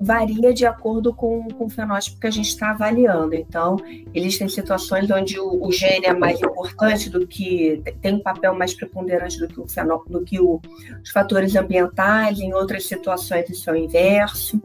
[0.00, 3.34] varia de acordo com, com o fenótipo que a gente está avaliando.
[3.34, 3.76] Então,
[4.14, 8.72] existem situações onde o, o, gene é mais importante do que tem um papel mais
[8.72, 10.58] preponderante do que, o fenó, do que o,
[11.02, 14.60] os fatores ambientais, em outras situações isso é o inverso.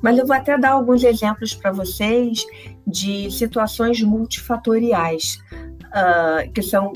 [0.00, 2.46] Mas eu vou até dar alguns exemplos para vocês
[2.86, 5.38] de situações multifatoriais,
[5.86, 6.92] uh, que são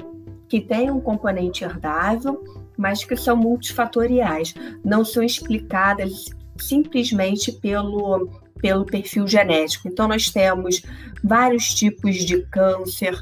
[0.49, 2.45] que têm um componente herdável,
[2.77, 6.27] mas que são multifatoriais, não são explicadas
[6.69, 8.29] simplesmente pelo,
[8.61, 9.89] pelo perfil genético.
[9.89, 10.83] Então, nós temos
[11.23, 13.21] vários tipos de câncer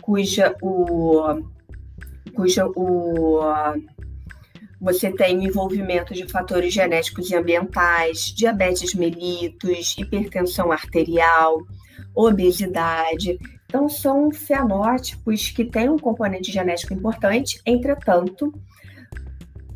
[0.00, 1.42] cuja o,
[2.34, 3.40] cuja o,
[4.80, 11.60] você tem envolvimento de fatores genéticos e ambientais, diabetes mellitus, hipertensão arterial,
[12.14, 13.38] obesidade.
[13.66, 18.52] Então, são fenótipos que têm um componente genético importante, entretanto,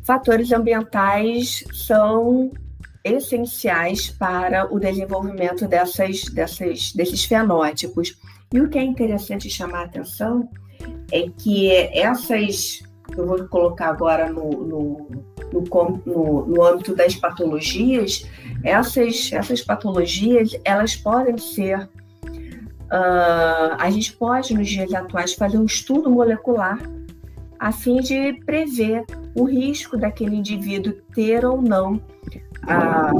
[0.03, 2.51] fatores ambientais são
[3.05, 8.17] essenciais para o desenvolvimento dessas, dessas, desses fenótipos.
[8.51, 10.49] E o que é interessante chamar a atenção
[11.11, 12.81] é que essas,
[13.15, 15.07] eu vou colocar agora no, no,
[15.53, 18.27] no, no, no âmbito das patologias,
[18.63, 25.65] essas, essas patologias, elas podem ser, uh, a gente pode nos dias atuais fazer um
[25.65, 26.79] estudo molecular
[27.59, 32.01] a fim de prever o risco daquele indivíduo ter ou não
[32.67, 33.11] a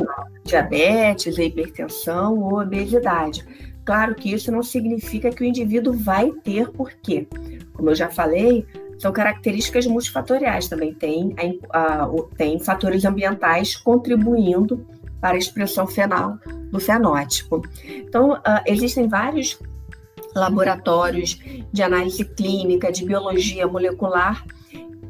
[0.43, 3.45] diabetes, a hipertensão ou obesidade.
[3.83, 7.27] Claro que isso não significa que o indivíduo vai ter, porque,
[7.73, 8.65] como eu já falei,
[8.97, 10.93] são características multifatoriais também.
[10.93, 11.35] Tem,
[11.71, 14.85] a, a, tem fatores ambientais contribuindo
[15.21, 16.37] para a expressão fenal
[16.71, 17.61] do fenótipo.
[17.85, 19.59] Então, uh, existem vários
[20.35, 21.39] laboratórios
[21.71, 24.45] de análise clínica, de biologia molecular,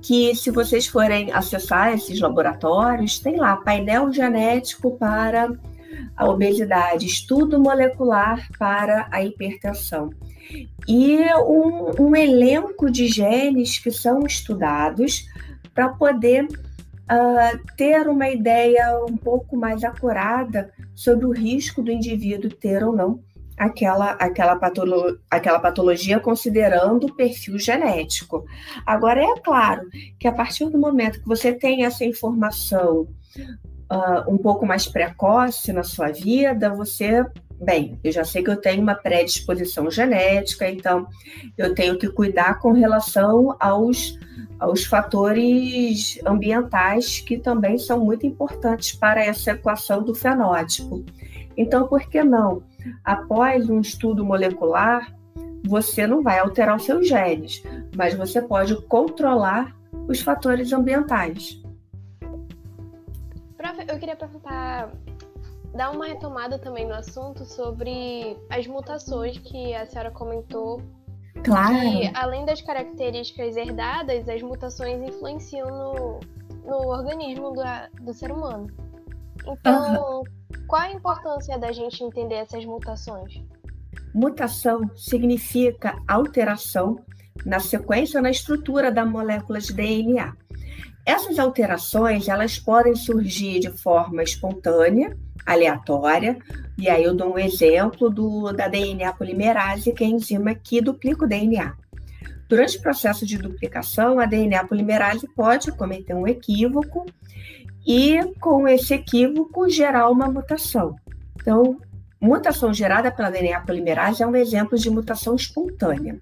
[0.05, 5.51] que se vocês forem acessar esses laboratórios, tem lá painel genético para
[6.15, 10.11] a obesidade, estudo molecular para a hipertensão.
[10.87, 15.25] E um, um elenco de genes que são estudados
[15.73, 22.51] para poder uh, ter uma ideia um pouco mais acurada sobre o risco do indivíduo
[22.51, 23.19] ter ou não
[23.57, 28.45] aquela, aquela, patolo, aquela patologia considerando o perfil genético.
[28.85, 29.87] Agora, é claro
[30.19, 33.07] que a partir do momento que você tem essa informação
[33.91, 37.25] uh, um pouco mais precoce na sua vida, você.
[37.57, 41.07] Bem, eu já sei que eu tenho uma predisposição genética, então
[41.57, 44.19] eu tenho que cuidar com relação aos,
[44.59, 51.05] aos fatores ambientais que também são muito importantes para essa equação do fenótipo.
[51.55, 52.61] Então, por que não?
[53.03, 55.13] Após um estudo molecular,
[55.65, 57.63] você não vai alterar os seus genes,
[57.95, 59.75] mas você pode controlar
[60.07, 61.61] os fatores ambientais.
[63.57, 64.91] Prof, eu queria perguntar,
[65.73, 70.81] dar uma retomada também no assunto sobre as mutações que a senhora comentou.
[71.43, 71.75] Claro.
[71.75, 76.19] Que, além das características herdadas, as mutações influenciam no,
[76.65, 77.61] no organismo do,
[78.03, 78.67] do ser humano.
[79.45, 80.23] Então, uhum.
[80.67, 83.41] Qual a importância da gente entender essas mutações?
[84.13, 86.97] Mutação significa alteração
[87.45, 90.33] na sequência ou na estrutura da molécula de DNA.
[91.05, 95.15] Essas alterações, elas podem surgir de forma espontânea,
[95.45, 96.37] aleatória,
[96.77, 100.82] e aí eu dou um exemplo do, da DNA polimerase, que é a enzima que
[100.82, 101.75] duplica o DNA.
[102.47, 107.05] Durante o processo de duplicação, a DNA polimerase pode cometer um equívoco
[107.86, 110.95] e, com esse equívoco, gerar uma mutação.
[111.36, 111.77] Então,
[112.19, 116.17] mutação gerada pela DNA polimerase é um exemplo de mutação espontânea.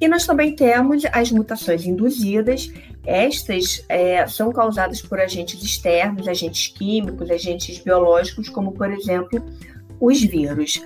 [0.00, 2.72] E nós também temos as mutações induzidas.
[3.04, 9.44] Estas é, são causadas por agentes externos, agentes químicos, agentes biológicos, como, por exemplo,
[10.00, 10.76] os vírus.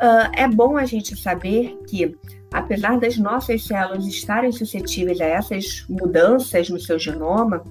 [0.00, 2.16] Uh, é bom a gente saber que
[2.52, 7.62] apesar das nossas células estarem suscetíveis a essas mudanças no seu genoma,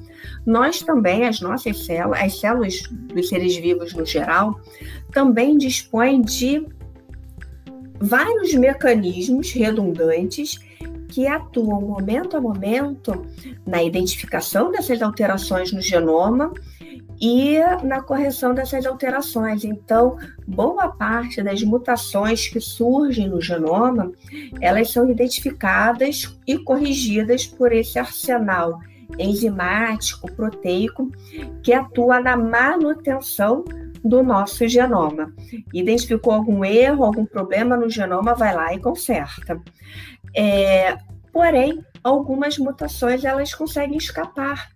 [0.47, 4.57] nós também, as nossas células, as células dos seres vivos no geral,
[5.11, 6.65] também dispõem de
[7.99, 10.57] vários mecanismos redundantes
[11.09, 13.25] que atuam momento a momento
[13.65, 16.53] na identificação dessas alterações no genoma
[17.19, 19.65] e na correção dessas alterações.
[19.65, 20.17] Então,
[20.47, 24.13] boa parte das mutações que surgem no genoma,
[24.61, 28.79] elas são identificadas e corrigidas por esse arsenal
[29.17, 31.11] enzimático, proteico,
[31.63, 33.63] que atua na manutenção
[34.03, 35.33] do nosso genoma.
[35.73, 39.61] Identificou algum erro, algum problema no genoma, vai lá e conserta.
[40.35, 40.97] É,
[41.31, 44.69] porém, algumas mutações elas conseguem escapar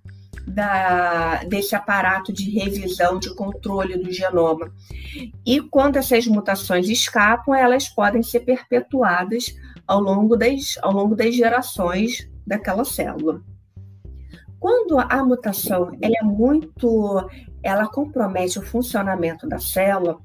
[0.48, 4.72] da, desse aparato de revisão, de controle do genoma.
[5.46, 9.56] E quando essas mutações escapam, elas podem ser perpetuadas
[9.88, 13.42] ao longo das, ao longo das gerações daquela célula.
[14.62, 17.28] Quando a mutação ela é muito,
[17.64, 20.20] ela compromete o funcionamento da célula,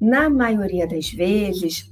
[0.00, 1.90] na maioria das vezes,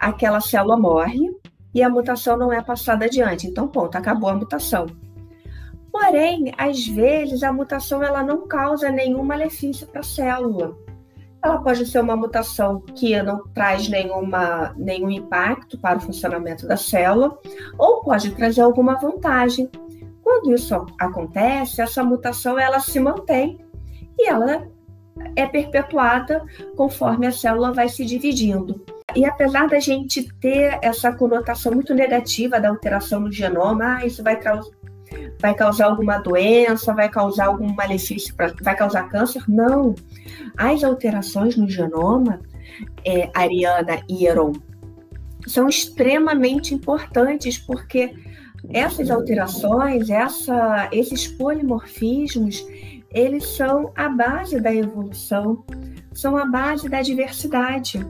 [0.00, 1.30] aquela célula morre
[1.74, 3.46] e a mutação não é passada adiante.
[3.46, 4.86] Então, ponto, acabou a mutação.
[5.92, 10.74] Porém, às vezes a mutação ela não causa nenhum malefício para a célula.
[11.42, 16.78] Ela pode ser uma mutação que não traz nenhuma, nenhum impacto para o funcionamento da
[16.78, 17.38] célula,
[17.76, 19.70] ou pode trazer alguma vantagem.
[20.24, 23.58] Quando isso acontece, essa mutação ela se mantém
[24.18, 24.66] e ela
[25.36, 26.42] é perpetuada
[26.76, 28.82] conforme a célula vai se dividindo.
[29.14, 34.24] E apesar da gente ter essa conotação muito negativa da alteração no genoma, ah, isso
[34.24, 34.40] vai,
[35.40, 39.44] vai causar alguma doença, vai causar algum malefício, pra, vai causar câncer.
[39.46, 39.94] Não.
[40.56, 42.40] As alterações no genoma,
[43.04, 44.52] é, Ariana e Heron,
[45.46, 48.14] são extremamente importantes porque
[48.70, 52.64] essas alterações, essa, esses polimorfismos,
[53.12, 55.64] eles são a base da evolução,
[56.12, 58.04] são a base da diversidade.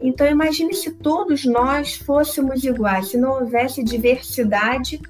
[0.00, 5.00] Então imagine se todos nós fôssemos iguais, se não houvesse diversidade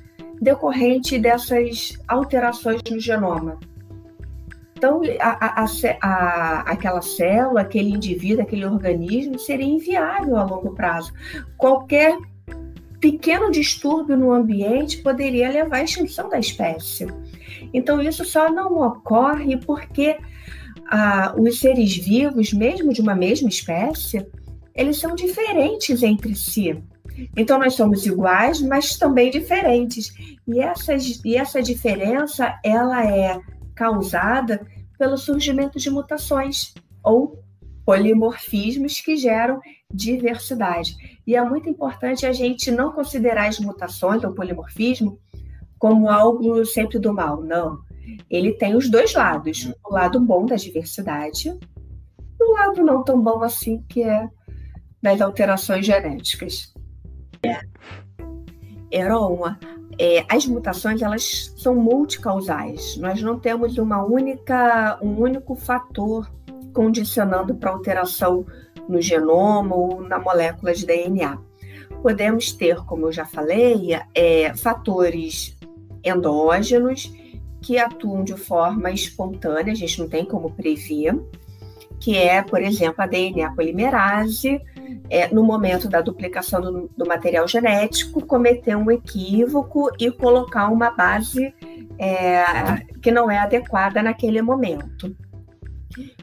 [0.40, 3.58] decorrente dessas alterações no genoma.
[4.76, 5.66] Então, a, a,
[6.02, 11.14] a, aquela célula, aquele indivíduo, aquele organismo seria inviável a longo prazo.
[11.56, 12.18] Qualquer
[13.10, 17.06] pequeno distúrbio no ambiente poderia levar à extinção da espécie.
[17.72, 20.18] Então, isso só não ocorre porque
[20.90, 24.26] ah, os seres vivos, mesmo de uma mesma espécie,
[24.74, 26.82] eles são diferentes entre si.
[27.36, 30.12] Então, nós somos iguais, mas também diferentes.
[30.44, 30.92] E essa,
[31.24, 33.40] e essa diferença, ela é
[33.76, 34.66] causada
[34.98, 37.40] pelo surgimento de mutações ou
[37.84, 39.60] polimorfismos que geram
[39.92, 40.96] diversidade.
[41.26, 45.18] E é muito importante a gente não considerar as mutações ou polimorfismo
[45.78, 47.42] como algo sempre do mal.
[47.42, 47.80] Não.
[48.30, 53.20] Ele tem os dois lados: o lado bom da diversidade e o lado não tão
[53.20, 54.28] bom assim, que é
[55.02, 56.72] das alterações genéticas.
[57.42, 57.60] É.
[58.90, 59.56] Heron,
[59.98, 62.96] é, as mutações elas são multicausais.
[62.98, 66.30] Nós não temos uma única, um único fator
[66.72, 68.46] condicionando para alteração
[68.88, 71.38] no genoma ou na molécula de DNA.
[72.02, 75.56] Podemos ter, como eu já falei, é, fatores
[76.04, 77.12] endógenos
[77.60, 81.18] que atuam de forma espontânea, a gente não tem como prever,
[81.98, 84.60] que é, por exemplo, a DNA polimerase,
[85.10, 90.90] é, no momento da duplicação do, do, material genético, cometer um equívoco e colocar uma
[90.90, 91.52] base
[91.98, 92.44] é,
[93.02, 95.16] que não é adequada naquele momento.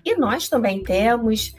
[0.05, 1.55] E nós também temos,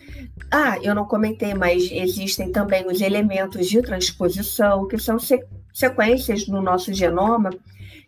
[0.50, 5.18] ah, eu não comentei, mas existem também os elementos de transposição, que são
[5.72, 7.50] sequências no nosso genoma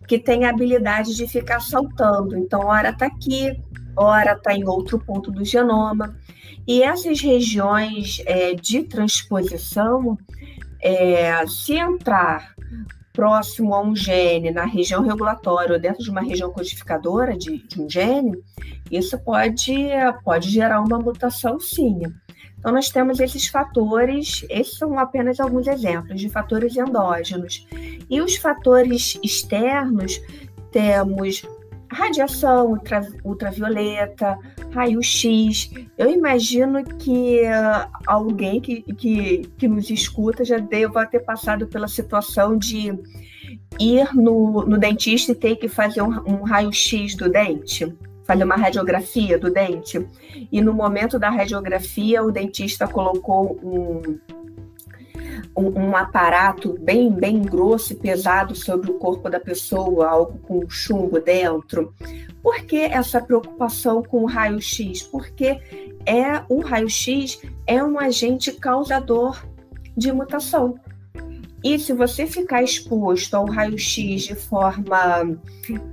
[0.06, 2.36] que têm a habilidade de ficar saltando.
[2.36, 3.60] Então, hora está aqui,
[3.96, 6.16] hora está em outro ponto do genoma.
[6.66, 10.18] E essas regiões é, de transposição,
[10.80, 12.55] é, se entrar
[13.16, 17.80] próximo a um gene na região regulatória ou dentro de uma região codificadora de, de
[17.80, 18.38] um gene,
[18.90, 19.74] isso pode,
[20.22, 22.02] pode gerar uma mutação sim.
[22.58, 27.66] Então, nós temos esses fatores, esses são apenas alguns exemplos de fatores endógenos.
[28.10, 30.20] E os fatores externos,
[30.70, 31.42] temos
[31.90, 34.38] radiação ultra, ultravioleta,
[34.72, 35.70] raio-x.
[35.96, 41.88] Eu imagino que uh, alguém que, que, que nos escuta já deva ter passado pela
[41.88, 42.98] situação de
[43.78, 48.56] ir no, no dentista e ter que fazer um, um raio-x do dente, fazer uma
[48.56, 50.06] radiografia do dente.
[50.50, 54.18] E no momento da radiografia, o dentista colocou um,
[55.56, 60.68] um, um, aparato bem, bem grosso e pesado sobre o corpo da pessoa, algo com
[60.68, 61.94] chumbo dentro.
[62.42, 65.02] Por que essa preocupação com o raio-x?
[65.02, 65.58] Porque
[66.04, 69.42] é o raio-x é um agente causador
[69.96, 70.78] de mutação.
[71.64, 75.36] E se você ficar exposto ao raio-x de forma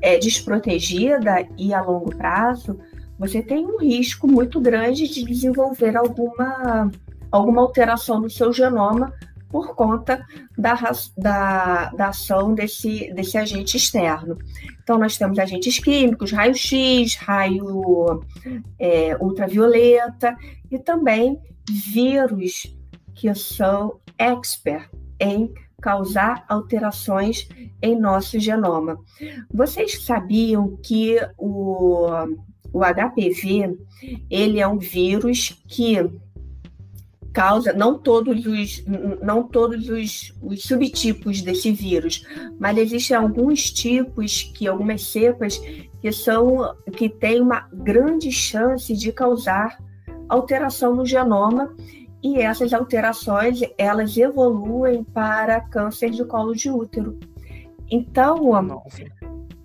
[0.01, 2.77] é, desprotegida e a longo prazo,
[3.17, 6.91] você tem um risco muito grande de desenvolver alguma,
[7.31, 9.13] alguma alteração no seu genoma
[9.53, 10.25] por conta
[10.57, 10.73] da,
[11.15, 14.39] da, da ação desse, desse agente externo.
[14.81, 18.19] Então, nós temos agentes químicos, raio-x, raio
[18.79, 20.35] é, ultravioleta
[20.71, 21.39] e também
[21.69, 22.75] vírus
[23.13, 24.89] que são expert
[25.19, 27.47] em causar alterações
[27.79, 28.97] em nosso genoma.
[29.53, 32.07] Vocês sabiam que o,
[32.73, 33.77] o HPV
[34.31, 35.97] ele é um vírus que
[37.33, 38.85] causa não todos os
[39.21, 42.25] não todos os, os, subtipos desse vírus,
[42.59, 45.59] mas existem alguns tipos que algumas cepas
[45.99, 49.77] que são que têm uma grande chance de causar
[50.29, 51.75] alteração no genoma
[52.21, 57.19] e essas alterações elas evoluem para câncer de colo de útero.
[57.91, 59.03] Então, Nossa.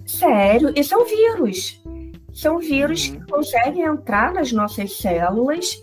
[0.04, 1.80] sério, e são vírus.
[2.32, 3.20] São vírus uhum.
[3.20, 5.82] que conseguem entrar nas nossas células,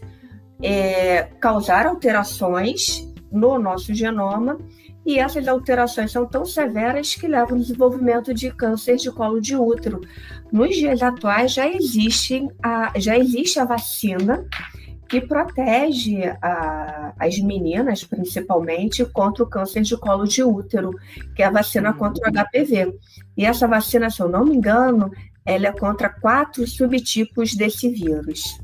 [0.61, 4.57] é, causar alterações no nosso genoma,
[5.05, 9.55] e essas alterações são tão severas que levam ao desenvolvimento de câncer de colo de
[9.55, 10.01] útero.
[10.51, 14.43] Nos dias atuais já existe a, já existe a vacina
[15.07, 20.91] que protege a, as meninas, principalmente, contra o câncer de colo de útero,
[21.35, 21.97] que é a vacina uhum.
[21.97, 22.97] contra o HPV.
[23.37, 25.11] E essa vacina, se eu não me engano,
[25.45, 28.59] ela é contra quatro subtipos desse vírus.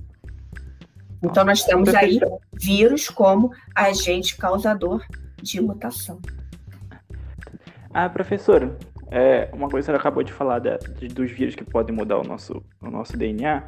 [1.24, 2.20] Então, nós temos aí
[2.54, 5.06] vírus como agente causador
[5.42, 6.20] de mutação.
[7.94, 8.78] Ah, professora,
[9.12, 12.24] é, uma coisa que você acabou de falar de, dos vírus que podem mudar o
[12.24, 13.64] nosso, o nosso DNA.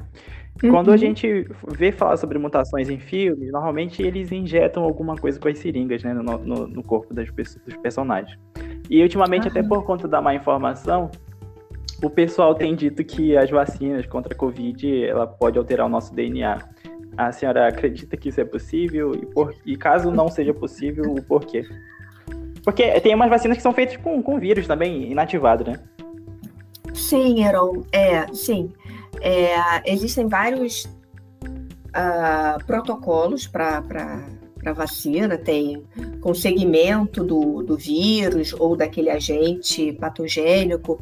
[0.64, 0.72] Uhum.
[0.72, 0.98] Quando a uhum.
[0.98, 6.04] gente vê falar sobre mutações em filmes, normalmente eles injetam alguma coisa com as seringas
[6.04, 8.40] né, no, no, no corpo das, dos personagens.
[8.90, 11.12] E ultimamente, até por conta da má informação,
[12.02, 16.14] o pessoal tem dito que as vacinas contra a Covid ela pode alterar o nosso
[16.14, 16.60] DNA.
[17.18, 19.14] A senhora acredita que isso é possível?
[19.14, 21.66] E, por, e caso não seja possível, o porquê?
[22.64, 25.80] Porque tem umas vacinas que são feitas com, com vírus também inativado, né?
[26.94, 27.84] Sim, Heron.
[27.92, 28.72] É, sim.
[29.22, 30.86] É, existem vários
[31.94, 33.84] uh, protocolos para
[34.74, 35.84] vacina, tem
[36.22, 41.02] com segmento do, do vírus ou daquele agente patogênico,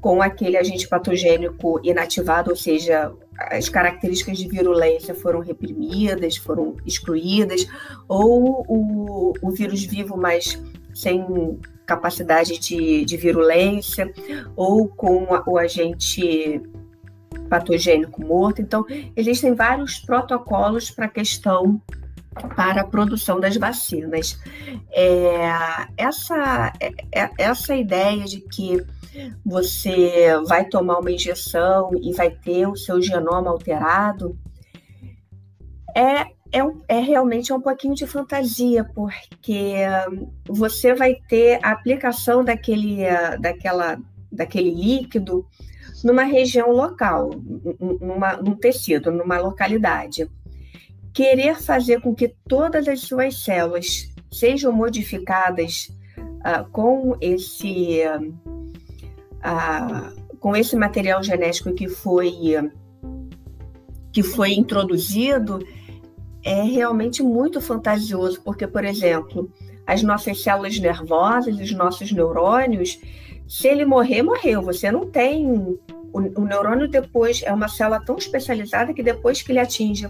[0.00, 3.12] com aquele agente patogênico inativado, ou seja,
[3.48, 7.66] as características de virulência foram reprimidas, foram excluídas,
[8.06, 10.62] ou o, o vírus vivo, mas
[10.94, 14.12] sem capacidade de, de virulência,
[14.54, 16.60] ou com o agente
[17.48, 18.60] patogênico morto.
[18.60, 18.84] Então,
[19.16, 21.80] existem vários protocolos para a questão
[22.54, 24.38] para a produção das vacinas.
[24.92, 25.50] É,
[25.96, 28.84] essa, é, é, essa ideia de que
[29.44, 34.38] você vai tomar uma injeção e vai ter o seu genoma alterado
[35.94, 39.74] é, é, é realmente um pouquinho de fantasia, porque
[40.46, 43.02] você vai ter a aplicação daquele,
[43.40, 43.98] daquela,
[44.30, 45.46] daquele líquido
[46.02, 47.30] numa região local,
[48.00, 50.30] numa, num tecido, numa localidade.
[51.12, 55.88] Querer fazer com que todas as suas células sejam modificadas
[56.18, 58.59] uh, com esse uh,
[60.38, 62.32] com esse material genético que foi
[64.12, 65.60] que foi introduzido
[66.42, 69.52] é realmente muito fantasioso, porque, por exemplo,
[69.86, 72.98] as nossas células nervosas, os nossos neurônios,
[73.48, 74.62] se ele morrer, morreu.
[74.62, 75.46] Você não tem.
[75.46, 75.78] O,
[76.12, 80.08] o, neurônio depois é uma célula tão especializada que depois que ele atinge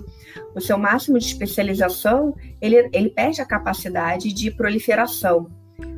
[0.54, 5.46] o seu máximo de especialização, ele, ele perde a capacidade de proliferação.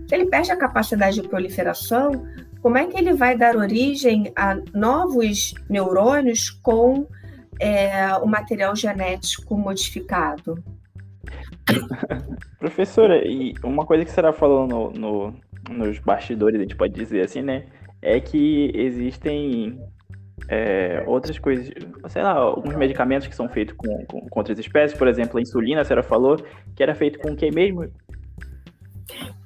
[0.08, 2.26] Se ele perde a capacidade de proliferação,
[2.62, 7.06] como é que ele vai dar origem a novos neurônios com
[7.60, 10.62] é, o material genético modificado?
[12.58, 15.34] Professora, e uma coisa que você estava falando no, no
[15.70, 17.66] nos bastidores, a gente pode dizer assim, né?
[18.00, 19.78] É que existem
[20.48, 21.70] é, outras coisas,
[22.08, 25.42] sei lá, alguns medicamentos que são feitos com, com, com, outras espécies, por exemplo, a
[25.42, 26.36] insulina, a senhora falou,
[26.74, 27.88] que era feito com o que mesmo?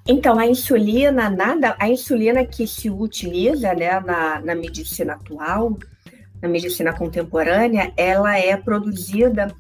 [0.09, 5.77] Então, a insulina, nada, a insulina que se utiliza né, na, na medicina atual,
[6.41, 9.53] na medicina contemporânea, ela é produzida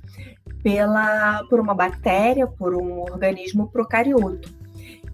[0.62, 4.54] pela, por uma bactéria, por um organismo procarioto.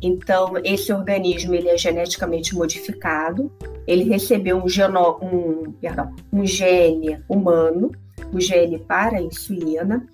[0.02, 3.50] Então, esse organismo ele é geneticamente modificado,
[3.86, 7.92] ele recebeu um, geno, um, perdão, um gene humano,
[8.32, 10.06] o gene para a insulina,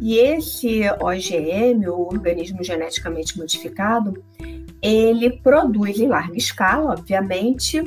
[0.00, 4.22] e esse OGM, o organismo geneticamente modificado,
[4.80, 7.82] ele produz em larga escala, obviamente,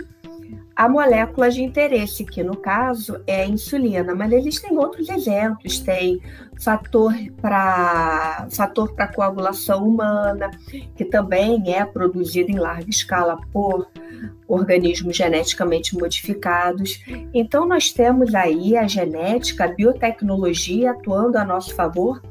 [0.81, 6.19] a molécula de interesse, que no caso é a insulina, mas existem outros exemplos, tem
[6.59, 10.49] fator para fator para coagulação humana,
[10.95, 13.91] que também é produzido em larga escala por
[14.47, 16.99] organismos geneticamente modificados.
[17.31, 22.23] Então nós temos aí a genética, a biotecnologia atuando a nosso favor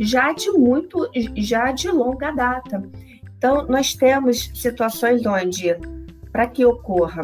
[0.00, 2.82] já de muito já de longa data.
[3.36, 5.76] Então nós temos situações onde
[6.32, 7.20] para que ocorra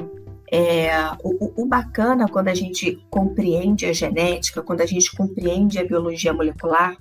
[0.55, 5.85] é, o, o, bacana quando a gente compreende a genética, quando a gente compreende a
[5.85, 6.97] biologia molecular,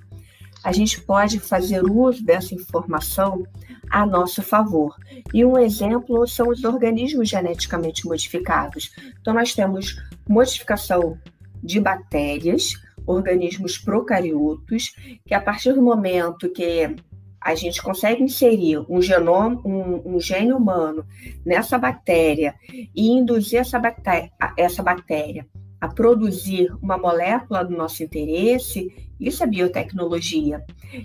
[0.63, 3.45] a gente pode fazer uso dessa informação
[3.91, 4.95] a nosso favor.
[5.31, 8.91] E um exemplo são os organismos geneticamente modificados.
[9.21, 11.15] Então, nós temos modificação
[11.61, 12.73] de bactérias,
[13.05, 14.95] organismos procariotos,
[15.27, 16.95] que a partir do momento que
[17.43, 21.05] a gente consegue inserir um genoma, um, um gene humano
[21.45, 22.55] nessa bactéria
[22.95, 25.45] e induzir essa bactéria, essa bactéria
[25.83, 28.89] a produzir uma molécula do nosso interesse,
[29.19, 30.63] isso é biotecnologia.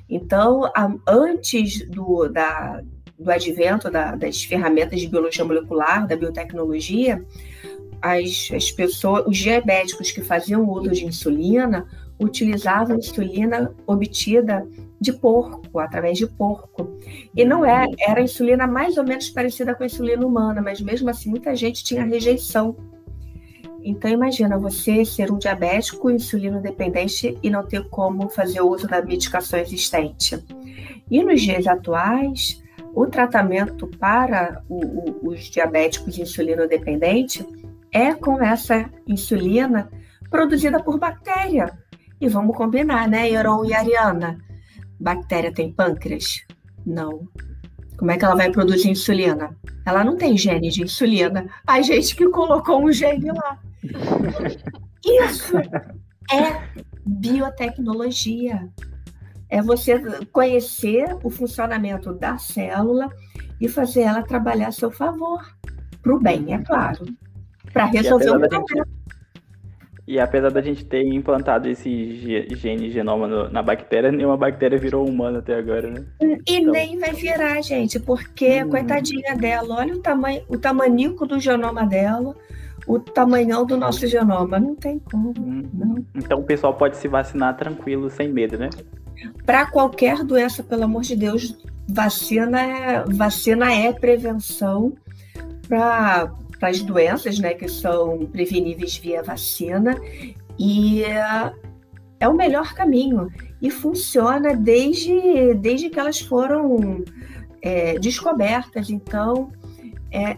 [0.09, 0.71] Então,
[1.05, 2.81] antes do, da,
[3.19, 7.25] do advento da, das ferramentas de biologia molecular, da biotecnologia,
[8.01, 11.85] as, as pessoas, os diabéticos que faziam uso de insulina
[12.17, 14.65] utilizavam insulina obtida
[15.01, 16.99] de porco, através de porco.
[17.35, 21.09] E não é, era insulina mais ou menos parecida com a insulina humana, mas mesmo
[21.09, 22.77] assim muita gente tinha rejeição.
[23.83, 29.01] Então imagina você ser um diabético insulino dependente e não ter como fazer uso da
[29.01, 30.45] medicação existente.
[31.11, 32.63] E nos dias atuais,
[32.95, 37.47] o tratamento para o, o, os diabéticos insulino dependente
[37.93, 39.89] é com essa insulina
[40.29, 41.73] produzida por bactéria.
[42.21, 44.39] E vamos combinar, né, Heron e Ariana?
[45.01, 46.43] Bactéria tem pâncreas?
[46.85, 47.29] Não.
[47.97, 49.57] Como é que ela vai produzir insulina?
[49.85, 51.49] Ela não tem gene de insulina.
[51.67, 53.59] A gente que colocou um gene lá.
[55.05, 56.63] Isso é
[57.05, 58.69] biotecnologia.
[59.49, 59.99] É você
[60.31, 63.09] conhecer o funcionamento da célula
[63.61, 65.43] e fazer ela trabalhar a seu favor.
[66.03, 67.05] Para o bem, é claro.
[67.73, 68.87] Para resolver o problema.
[70.09, 75.07] E apesar da gente ter implantado esse gene genoma no, na bactéria, nenhuma bactéria virou
[75.07, 76.03] humana até agora, né?
[76.19, 76.73] E então...
[76.73, 78.71] nem vai virar, gente, porque hum.
[78.71, 82.35] coitadinha dela, olha o tamanho, o tamanico do genoma dela,
[82.87, 85.35] o tamanhão do nosso genoma, não tem como.
[85.39, 85.69] Hum.
[85.75, 86.03] Não.
[86.15, 88.71] Então o pessoal pode se vacinar tranquilo, sem medo, né?
[89.45, 91.55] Para qualquer doença, pelo amor de Deus,
[91.87, 94.95] vacina é, vacina é prevenção
[95.69, 99.97] para para as doenças, né, que são preveníveis via vacina,
[100.59, 103.29] e é, o melhor caminho
[103.61, 107.05] e funciona desde, desde que elas foram
[107.63, 108.91] é, descobertas.
[108.91, 109.53] Então,
[110.11, 110.37] é,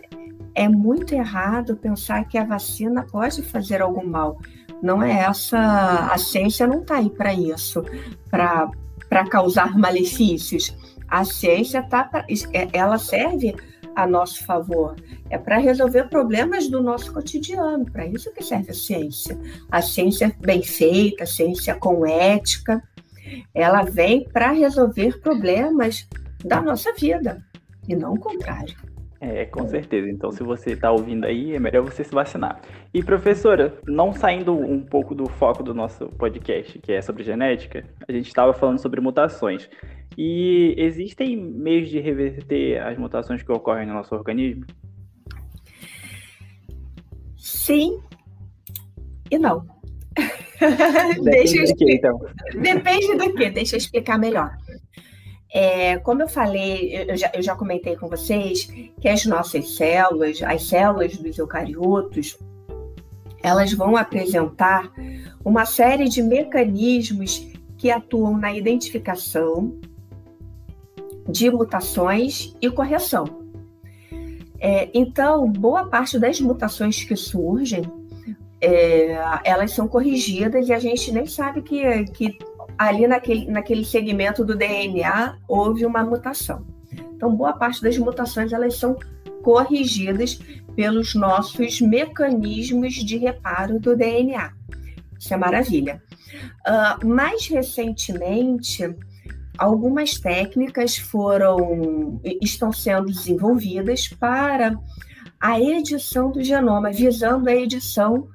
[0.54, 4.38] é muito errado pensar que a vacina pode fazer algum mal.
[4.82, 7.84] Não é essa, a ciência não está aí para isso,
[8.30, 10.74] para causar malefícios.
[11.06, 13.54] A ciência tá pra, é, ela serve
[13.94, 14.96] a nosso favor.
[15.28, 17.84] É para resolver problemas do nosso cotidiano.
[17.90, 19.38] Para isso que serve a ciência.
[19.70, 22.82] A ciência bem feita, a ciência com ética,
[23.54, 26.06] ela vem para resolver problemas
[26.44, 27.44] da nossa vida
[27.88, 28.89] e não o contrário.
[29.20, 30.08] É, com certeza.
[30.08, 32.62] Então, se você está ouvindo aí, é melhor você se vacinar.
[32.92, 37.84] E, professora, não saindo um pouco do foco do nosso podcast, que é sobre genética,
[38.08, 39.68] a gente estava falando sobre mutações.
[40.16, 44.64] E existem meios de reverter as mutações que ocorrem no nosso organismo?
[47.36, 48.00] Sim
[49.30, 49.64] e não.
[51.22, 52.20] Depende do que, então?
[52.60, 54.56] Depende do que, deixa eu explicar melhor.
[55.52, 58.66] É, como eu falei, eu já, eu já comentei com vocês
[59.00, 62.38] que as nossas células, as células dos eucariotos,
[63.42, 64.92] elas vão apresentar
[65.44, 69.78] uma série de mecanismos que atuam na identificação,
[71.28, 73.40] de mutações e correção.
[74.58, 77.82] É, então, boa parte das mutações que surgem,
[78.60, 82.38] é, elas são corrigidas e a gente nem sabe que, que
[82.80, 86.66] ali naquele, naquele segmento do DNA houve uma mutação.
[87.14, 88.96] Então, boa parte das mutações elas são
[89.42, 90.40] corrigidas
[90.74, 94.54] pelos nossos mecanismos de reparo do DNA.
[95.18, 96.02] Isso é maravilha.
[96.66, 98.96] Uh, mais recentemente,
[99.58, 104.74] algumas técnicas foram estão sendo desenvolvidas para
[105.38, 108.26] a edição do genoma, visando a edição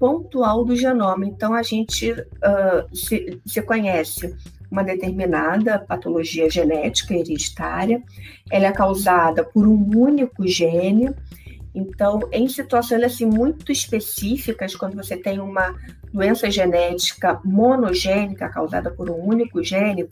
[0.00, 1.26] pontual do genoma.
[1.26, 4.34] Então, a gente uh, se, se conhece
[4.70, 8.02] uma determinada patologia genética hereditária,
[8.50, 11.14] ela é causada por um único gene.
[11.74, 15.74] Então, em situações assim muito específicas, quando você tem uma
[16.12, 20.08] doença genética monogênica causada por um único gene,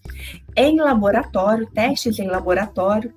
[0.55, 3.13] em laboratório, testes em laboratório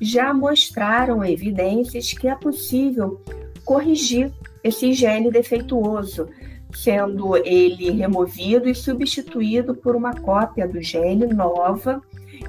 [0.00, 3.22] já mostraram evidências que é possível
[3.64, 4.32] corrigir
[4.64, 6.26] esse gene defeituoso,
[6.72, 12.02] sendo ele removido e substituído por uma cópia do gene nova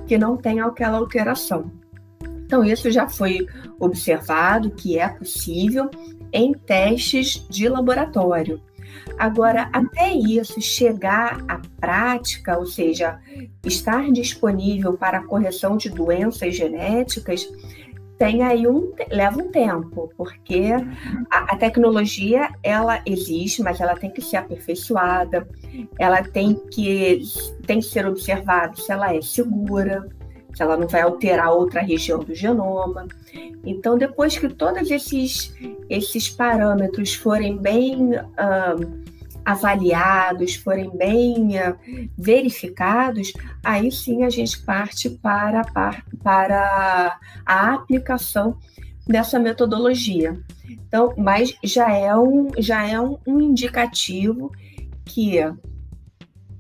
[0.07, 1.72] que não tem aquela alteração.
[2.45, 3.45] Então, isso já foi
[3.80, 5.89] observado que é possível
[6.32, 8.61] em testes de laboratório.
[9.18, 13.20] Agora, até isso chegar à prática, ou seja,
[13.63, 17.47] estar disponível para a correção de doenças genéticas,
[18.18, 20.72] tem aí um leva um tempo, porque
[21.30, 25.47] a, a, tecnologia ela existe, mas ela tem que ser aperfeiçoada,
[25.99, 27.22] ela tem que
[27.66, 30.07] tem que ser observada se ela é segura,
[30.53, 33.07] se ela não vai alterar outra região do genoma.
[33.66, 35.53] Então, depois que todos esses
[35.89, 39.14] esses parâmetros forem bem uh,
[39.46, 41.78] avaliados, forem bem uh,
[42.18, 43.32] verificados,
[43.64, 45.64] aí sim a gente parte para,
[46.24, 48.58] para a aplicação
[49.08, 50.39] dessa metodologia.
[50.68, 54.52] Então, mas já é um, já é um, um indicativo
[55.06, 55.39] que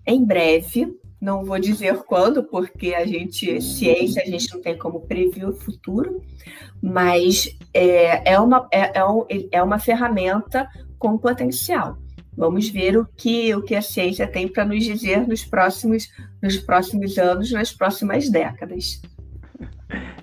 [0.05, 4.99] em breve, não vou dizer quando, porque a gente, ciência, a gente não tem como
[5.01, 6.21] prever o futuro,
[6.81, 10.69] mas é, é, uma, é, é, um, é uma ferramenta
[10.99, 11.97] com potencial.
[12.37, 16.09] Vamos ver o que, o que a ciência tem para nos dizer nos próximos,
[16.41, 19.01] nos próximos anos, nas próximas décadas.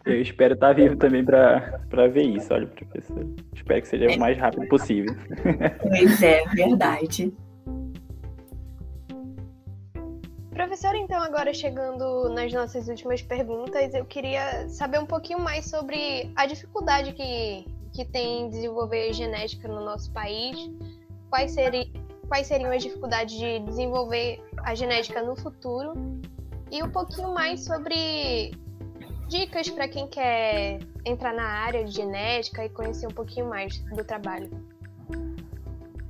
[0.04, 3.26] Eu espero estar vivo também para ver isso, olha, professor.
[3.54, 5.14] Espero que seja o mais rápido possível.
[5.80, 7.32] Pois é, verdade.
[10.52, 16.30] Professor, então, agora chegando nas nossas últimas perguntas, eu queria saber um pouquinho mais sobre
[16.36, 20.56] a dificuldade que, que tem em desenvolver genética no nosso país,
[21.30, 21.90] quais, seri,
[22.32, 25.92] quais seriam as dificuldades de desenvolver a genética no futuro
[26.70, 28.52] e um pouquinho mais sobre
[29.28, 34.02] dicas para quem quer entrar na área de genética e conhecer um pouquinho mais do
[34.02, 34.48] trabalho.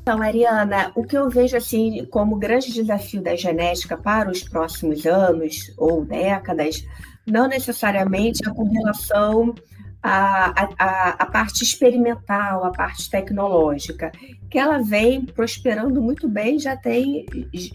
[0.00, 5.04] Então, Mariana, o que eu vejo assim como grande desafio da genética para os próximos
[5.04, 6.86] anos ou décadas,
[7.26, 9.56] não necessariamente é com relação
[10.02, 14.10] à, à, à parte experimental, à parte tecnológica,
[14.50, 17.24] que ela vem prosperando muito bem já tem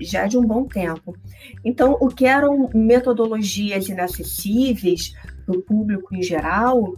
[0.01, 1.15] já de um bom tempo.
[1.63, 5.13] Então, o que eram metodologias inacessíveis
[5.45, 6.95] para o público em geral,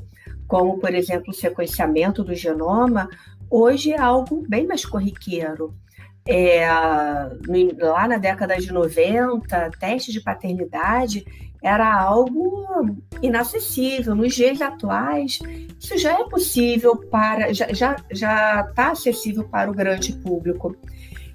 [0.48, 3.08] como, por exemplo, o sequenciamento do genoma,
[3.50, 5.76] hoje é algo bem mais corriqueiro.
[6.28, 6.68] É,
[7.80, 11.26] lá na década de 90, teste de paternidade
[11.62, 12.76] era algo
[13.22, 14.16] inacessível.
[14.16, 15.39] Nos dias atuais,
[15.80, 20.76] isso já é possível para, já está já, já acessível para o grande público.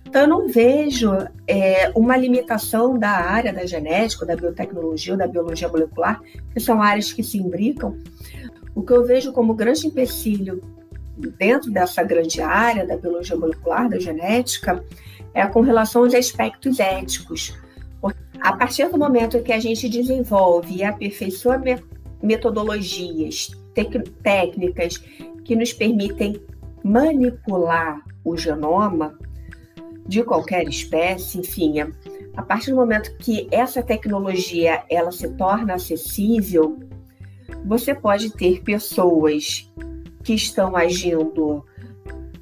[0.07, 1.11] Então, eu não vejo
[1.47, 6.21] é, uma limitação da área da genética, da biotecnologia ou da biologia molecular,
[6.53, 7.99] que são áreas que se imbricam.
[8.75, 10.63] O que eu vejo como grande empecilho
[11.37, 14.85] dentro dessa grande área da biologia molecular, da genética,
[15.33, 17.53] é com relação aos aspectos éticos.
[18.45, 21.59] A partir do momento que a gente desenvolve e aperfeiçoa
[22.23, 23.51] metodologias,
[24.23, 24.99] técnicas
[25.43, 26.39] que nos permitem
[26.85, 29.19] manipular o genoma
[30.07, 31.81] de qualquer espécie, enfim,
[32.37, 36.79] a partir do momento que essa tecnologia ela se torna acessível,
[37.65, 39.73] você pode ter pessoas
[40.23, 41.65] que estão agindo,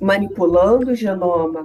[0.00, 1.64] manipulando o genoma,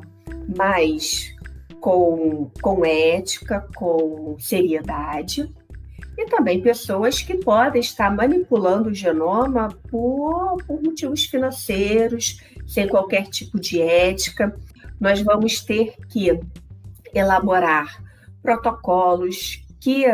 [0.55, 1.35] mas
[1.79, 5.53] com, com ética, com seriedade,
[6.17, 13.27] e também pessoas que podem estar manipulando o genoma por, por motivos financeiros, sem qualquer
[13.27, 14.57] tipo de ética.
[14.99, 16.39] Nós vamos ter que
[17.13, 18.03] elaborar
[18.41, 20.05] protocolos que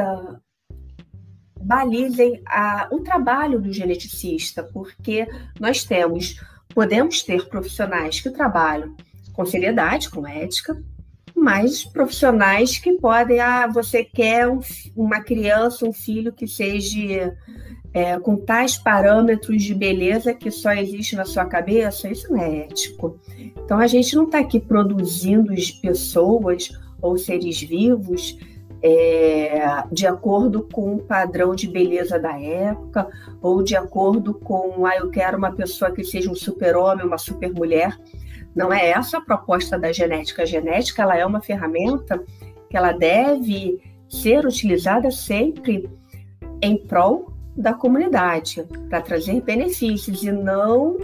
[1.62, 5.26] balizem a, o trabalho do geneticista, porque
[5.58, 6.40] nós temos,
[6.76, 8.94] podemos ter profissionais que trabalham
[9.32, 10.78] com seriedade, com ética,
[11.44, 14.62] mas profissionais que podem, ah, você quer um,
[14.96, 17.36] uma criança, um filho que seja
[17.94, 22.60] é, com tais parâmetros de beleza que só existe na sua cabeça, isso não é
[22.60, 23.20] ético.
[23.38, 26.70] Então a gente não está aqui produzindo pessoas
[27.02, 28.38] ou seres vivos
[28.82, 33.10] é, de acordo com o padrão de beleza da época,
[33.42, 37.98] ou de acordo com, ah, eu quero uma pessoa que seja um super-homem, uma super-mulher.
[38.56, 40.44] Não é essa a proposta da genética.
[40.44, 42.24] A genética ela é uma ferramenta
[42.70, 45.90] que ela deve ser utilizada sempre
[46.62, 50.98] em prol da comunidade, para trazer benefícios e não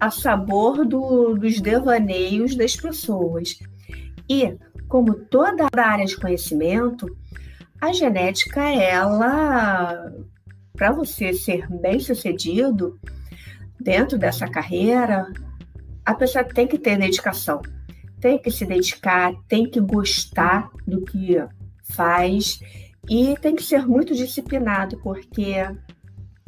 [0.00, 3.58] a sabor do, dos devaneios das pessoas.
[4.28, 4.56] E
[4.88, 7.06] como toda área de conhecimento,
[7.80, 10.12] a genética, ela,
[10.72, 12.98] para você ser bem sucedido
[13.80, 15.26] dentro dessa carreira,
[16.06, 17.60] a pessoa tem que ter dedicação,
[18.20, 21.36] tem que se dedicar, tem que gostar do que
[21.82, 22.60] faz
[23.10, 25.56] e tem que ser muito disciplinado, porque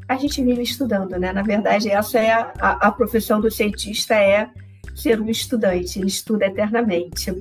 [0.09, 1.33] a gente vive estudando, né?
[1.33, 4.49] Na verdade, essa é a, a profissão do cientista é
[4.95, 7.35] ser um estudante, ele estuda eternamente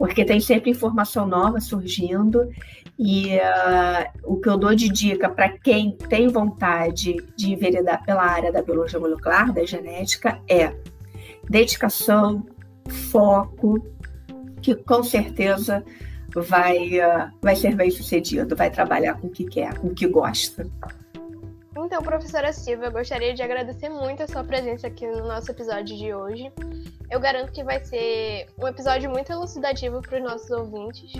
[0.00, 2.48] porque tem sempre informação nova surgindo
[2.98, 8.22] e uh, o que eu dou de dica para quem tem vontade de enveredar pela
[8.22, 10.74] área da biologia molecular, da genética, é
[11.50, 12.46] dedicação,
[12.88, 13.84] foco,
[14.62, 15.84] que com certeza
[16.34, 20.06] vai, uh, vai ser bem sucedido, vai trabalhar com o que quer, com o que
[20.06, 20.64] gosta.
[21.76, 25.96] Então, professora Silva, eu gostaria de agradecer muito a sua presença aqui no nosso episódio
[25.96, 26.52] de hoje.
[27.10, 31.12] Eu garanto que vai ser um episódio muito elucidativo para os nossos ouvintes.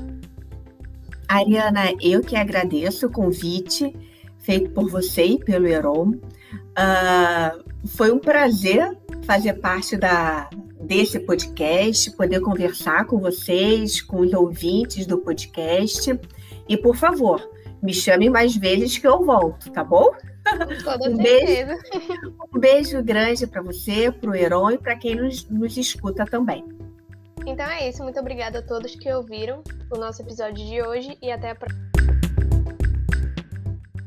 [1.26, 3.96] Ariana, eu que agradeço o convite
[4.38, 6.10] feito por você e pelo Heron.
[6.10, 10.48] Uh, foi um prazer fazer parte da,
[10.80, 16.18] desse podcast, poder conversar com vocês, com os ouvintes do podcast.
[16.68, 17.48] E, por favor,
[17.82, 20.10] me chame mais vezes que eu volto, tá bom?
[21.08, 21.16] um.
[21.16, 21.78] Beijo,
[22.54, 26.64] um beijo grande para você, para o Heron e para quem nos, nos escuta também.
[27.46, 28.02] Então é isso.
[28.02, 31.89] Muito obrigada a todos que ouviram o nosso episódio de hoje e até a próxima.